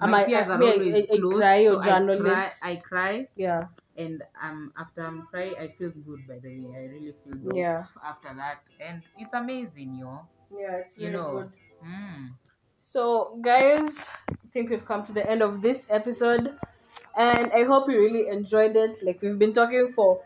[0.00, 1.34] Am My I- tears I- are I- always I- I close.
[1.36, 2.54] cry or so journal I cry, it.
[2.62, 3.66] I cry, Yeah.
[3.96, 6.26] and um, after I'm cry, I feel good.
[6.26, 7.56] By the way, I really feel good.
[7.56, 7.84] Yeah.
[8.02, 10.20] After that, and it's amazing, yo.
[10.56, 10.76] Yeah.
[10.86, 11.32] It's You really know.
[11.32, 11.52] good.
[11.84, 12.30] Mm.
[12.80, 16.56] So, guys, I think we've come to the end of this episode,
[17.16, 19.02] and I hope you really enjoyed it.
[19.04, 20.22] Like we've been talking for,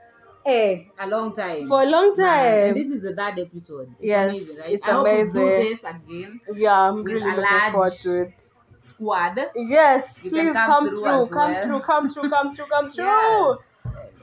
[0.46, 1.66] eh, A long time.
[1.66, 2.68] for a long time.
[2.68, 3.88] and this is the third episode.
[3.98, 4.72] It's Yes, amazing, right?
[4.74, 5.46] it's I hope we amazing.
[5.46, 6.40] do this again.
[6.54, 8.50] yeah, I'm really looking forward to it.
[8.78, 9.38] Squad.
[9.56, 11.62] Yes, You please come come through through, come well.
[11.62, 13.04] through, come through, come through, come through.
[13.04, 13.58] Yes.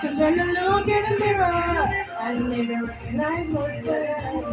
[0.00, 4.44] Cause when I look in the mirror, I never recognize myself.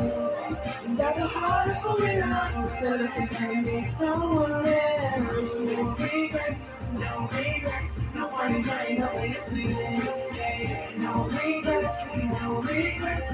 [0.85, 2.69] And that's a heart of a winner.
[2.81, 5.55] The look that can make someone else.
[5.59, 7.99] No regrets, no regrets.
[8.15, 9.77] No one in mind, no way to sleep.
[10.97, 13.33] No regrets, no regrets.